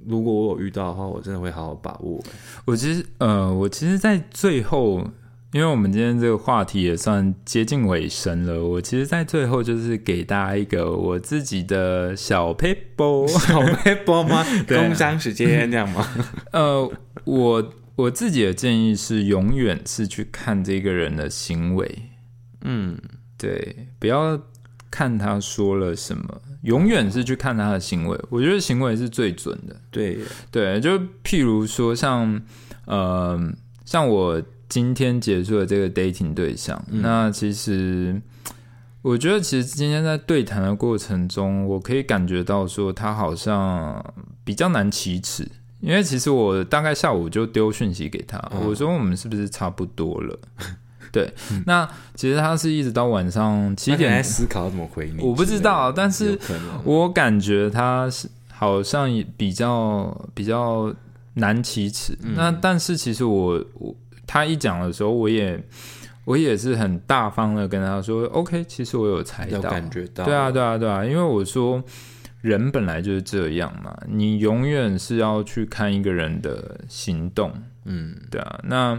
[0.06, 2.22] 如果我有遇到的话，我真的会好好把握。
[2.64, 5.06] 我其实呃，我其实，在最后，
[5.52, 14.44] 因为我们今天这个话题也算接近尾声了，我其实，在最后就是给大家一个我自己的小 paper，小 paper 吗？
[14.66, 16.06] 工商时间这样吗？
[16.52, 16.90] 呃，
[17.24, 22.02] 我我自己的建议是，永远是去看这个人的行为，
[22.62, 22.98] 嗯，
[23.36, 24.40] 对，不要
[24.92, 28.20] 看他说了什么，永远是去看他的行为。
[28.28, 29.74] 我觉得行为是最准的。
[29.90, 30.18] 对，
[30.50, 30.90] 对，就
[31.24, 32.40] 譬如说像
[32.84, 33.40] 呃，
[33.86, 38.20] 像我今天结束的这个 dating 对象，嗯那其实
[39.00, 44.14] 我觉得其实今天在对谈的过程中，我可以感觉到说他好像
[44.44, 45.48] 比较难启齿。
[45.80, 50.38] 因为其实我大概下午就丢讯息给他，嗯我说我们是不是差不多了？
[51.12, 51.30] 对，
[51.66, 55.22] 那其实他是一直到晚上七点，思考怎么回你？
[55.22, 56.38] 我不知道，但是
[56.84, 60.92] 我感觉他是好像也比较比较
[61.34, 62.16] 难启齿。
[62.22, 62.32] 嗯。
[62.34, 63.94] 那但是其实我我
[64.26, 65.62] 他一讲的时候，我也
[66.24, 71.82] 我也是很大方的跟他说，OK，其实我有猜到，感觉到，对啊，对啊，对啊，因为我说
[72.40, 77.52] 人本来就是这样嘛，你永远是要去看一个人的行动，
[77.84, 78.98] 嗯，对啊，那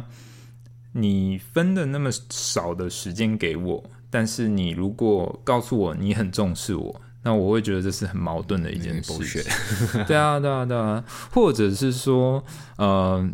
[0.94, 9.42] 你分的那么少的时间给我，但是你如果告诉我你很重视我，那我会觉得这是很矛盾的一件事情。
[10.06, 12.44] 对啊，对啊，对啊，或者是说，
[12.78, 13.28] 呃，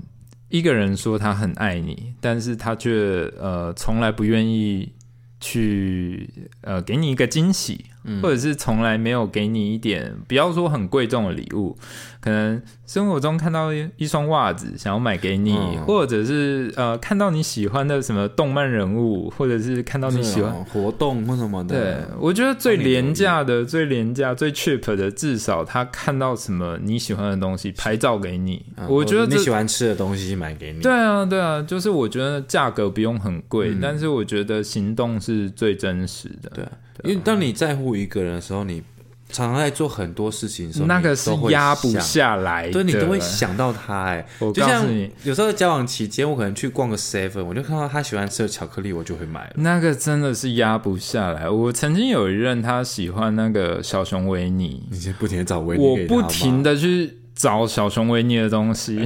[0.47, 4.93] 一个人说他很爱你，但是他却呃从来不愿意
[5.41, 8.22] 去呃给你一个惊喜，嗯。
[8.22, 11.78] 或者是从来没有给你一点，不要说很贵重的礼物，
[12.22, 20.53] 可能生活中看到一一双袜子想要买给你，嗯或者是呃看到你喜欢的什么动漫人物，或者是看到你喜欢。
[20.65, 28.65] 活动或什么的对，，我觉得最廉价的、最廉价、最 cheap 的，至少他看到什么你喜欢的东西，拍照给你。
[28.76, 36.49] 嗯我觉得你喜欢吃的东西买给你，对啊，对啊，就是我觉得价格不用很贵，嗯但是我觉得行动是最真实的。
[36.53, 36.72] 对啊
[37.05, 38.84] 因为当你在乎一个人的时候，你
[39.32, 44.05] 常常在做很多事情的时候，那个是压不下来，对，你都会想到他。
[44.05, 49.53] 哎，我告诉你，有时候交往期间，我可能去逛个 seven，我就看到他喜欢吃的巧克力，我就会买了。
[49.57, 51.47] 那个真的是压不下来。
[51.47, 59.05] 我曾经有一任，他喜欢那个小熊维尼，你先不停的找维尼，我不停的去找小熊维尼的东西。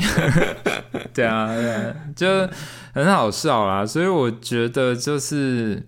[1.13, 1.49] 对啊，
[2.15, 2.47] 就
[2.93, 3.85] 很好笑啦。
[3.85, 5.87] 所以我觉得就是。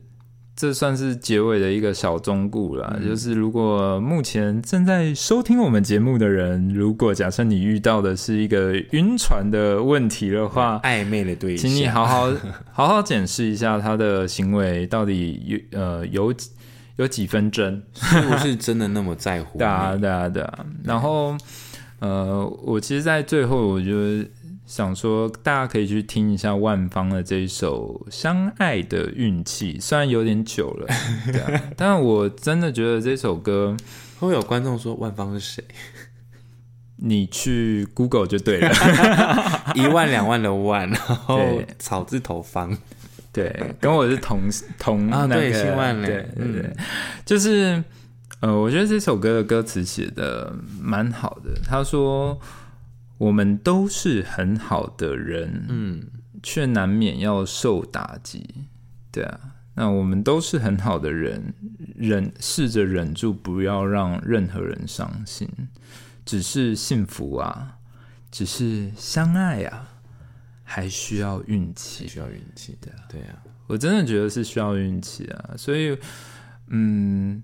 [0.55, 12.31] 这算是结尾的一个小忠故了，就是如果目前正在收听我们节目的人，如果假设你遇到的是一个晕船的问题的话，暧昧的对象，请你好好
[12.71, 16.33] 好好检视一下他的行为到底有呃有
[16.95, 19.57] 有几分真，是不是真的那么在乎？
[19.59, 20.65] 对啊，对啊，对啊。
[20.85, 21.35] 然后
[21.99, 23.91] 呃，我其实，在最后，我就。
[24.65, 30.87] 想说，大家可以去听一下万芳的这一首《相爱的运气》，虽然有点久了，
[31.31, 33.77] 对啊，但我真的觉得这首歌
[34.19, 35.63] 会有观众说万芳是谁？
[36.97, 38.71] 你去 Google 就对了，
[39.75, 41.39] 一万两万的万，然后
[41.77, 42.75] 草字头方，
[43.31, 44.41] 对，跟我是同
[44.79, 46.75] 同 啊，对，新万对对对，
[47.23, 47.83] 就是
[48.39, 52.39] 呃，我觉得这首歌的歌词写的蛮好的，他说。
[53.17, 56.03] 我们都是很好的人，嗯，
[56.43, 58.67] 却难免要受打击，
[59.11, 59.39] 对啊。
[59.75, 61.53] 那我们都是很好的人，
[61.95, 65.49] 忍试着忍住，不要让任何人伤心。
[66.25, 67.77] 只是幸福啊，
[68.31, 69.87] 只是相爱啊，
[70.63, 73.43] 还需要运气，需要运气的，对啊。
[73.67, 75.97] 我真的觉得是需要运气啊，所以，
[76.67, 77.41] 嗯。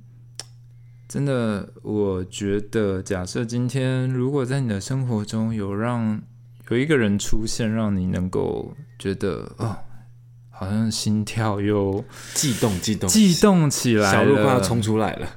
[1.12, 6.22] 真的，我觉得，假设今天如果在你的生活中有让
[6.70, 9.76] 有一个人出现，让你能够觉得哦，
[10.50, 12.02] 好像心跳又
[12.34, 15.28] 悸动、悸动、悸动起来，小鹿快要冲出来了。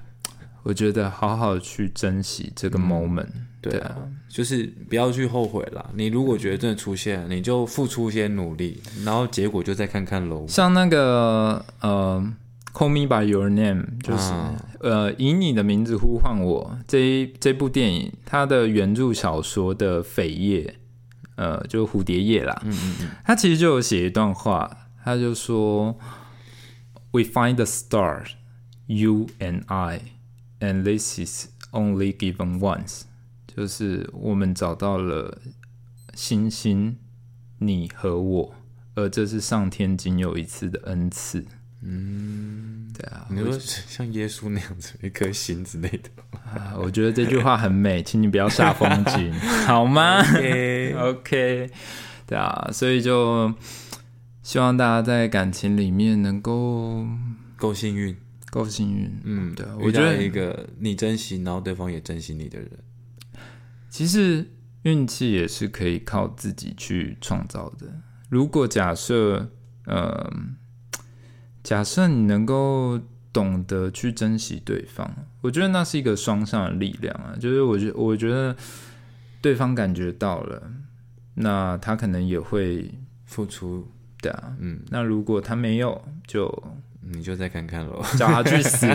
[0.63, 3.27] 我觉得好好去珍惜这个 moment，
[3.61, 3.97] 对啊，
[4.29, 5.91] 就是不要去后悔了。
[5.95, 10.47] 你如果觉得真的出现，你就付出一些努力，然后结果就再看看喽。
[10.47, 12.33] 像那个呃。
[12.75, 14.33] Call me by your name，就是
[14.81, 16.77] 呃，以你的名字呼唤我。
[16.89, 20.81] 这这部电影，它的原著小说的扉页，
[21.37, 22.61] 呃，就蝴蝶页啦。
[22.65, 25.97] 嗯嗯嗯，他其实就有写一段话，他就说
[27.13, 28.33] ：“We find the stars,
[28.87, 30.01] you and I,
[30.59, 33.03] and this is only given once。”
[33.47, 35.41] 就是我们找到了
[36.15, 36.97] 星星，
[37.59, 38.55] 你和我，
[38.97, 41.47] 而这是上天仅有一次的恩赐。
[41.87, 46.09] 嗯，对啊，你说像耶稣那样子一颗心之类的
[46.51, 49.31] 啊，我觉得这句话很美，请你不要煞风景
[49.67, 51.71] 好吗？OK，
[52.27, 53.53] 对啊，所以就
[54.43, 57.07] 希望大家在感情里面能够
[57.57, 58.17] 够幸运，
[58.51, 59.21] 够幸运。
[59.25, 62.71] 嗯，对，我觉得一个你珍惜，然后对方也珍惜你的人，
[63.91, 64.51] 其实
[64.85, 68.01] 运气也是可以靠自己去创造的。
[68.31, 69.51] 如果假设，
[69.87, 70.57] 嗯。
[71.65, 73.01] 假设你能够
[73.33, 75.11] 懂得去珍惜对方，
[75.41, 77.35] 我觉得那是一个双向的力量啊。
[77.41, 78.55] 就是我觉我觉得
[79.41, 80.63] 对方感觉到了，
[81.35, 82.93] 那他可能也会
[83.25, 83.89] 付出，
[84.21, 84.79] 的啊，嗯。
[84.91, 86.63] 那如果他没有，就
[87.01, 88.87] 你就再看看喽，叫他去死。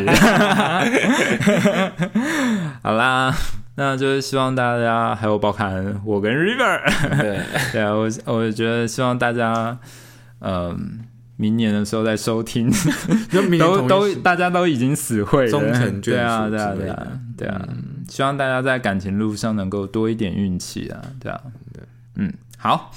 [2.83, 3.35] 好啦，
[3.75, 7.41] 那就是希望大家还有包含我跟 River，对
[7.73, 9.77] 对啊，我我觉得希望大家，
[10.41, 10.99] 嗯。
[11.41, 12.69] 明年的时候再收听，
[13.57, 15.51] 都都大家都已经死会了，
[16.03, 17.67] 对啊对啊对啊对啊，
[18.09, 21.39] 希望大家在感情路上能够多一点运气啊，对啊。
[21.73, 21.81] 对，
[22.17, 22.91] 嗯好，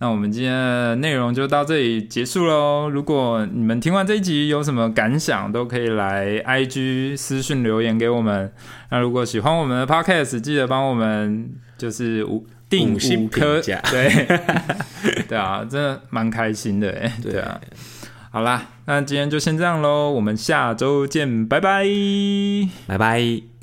[0.00, 2.90] 那我们今天的内容就到这里结束喽。
[2.90, 8.52] 如果你们听完这一集有什么感想，都可以来 IG 私讯留言给我们。
[8.90, 11.48] 那如果喜欢我们的 Podcast，记得帮我们
[11.78, 12.44] 就是五
[12.76, 13.60] 定五颗，
[13.90, 14.26] 对
[15.28, 17.60] 对啊，真的蛮开心的哎，对啊。
[18.30, 21.84] 好啦，那今天就先这样喽，我们下周见，拜拜，
[22.86, 23.53] 拜拜。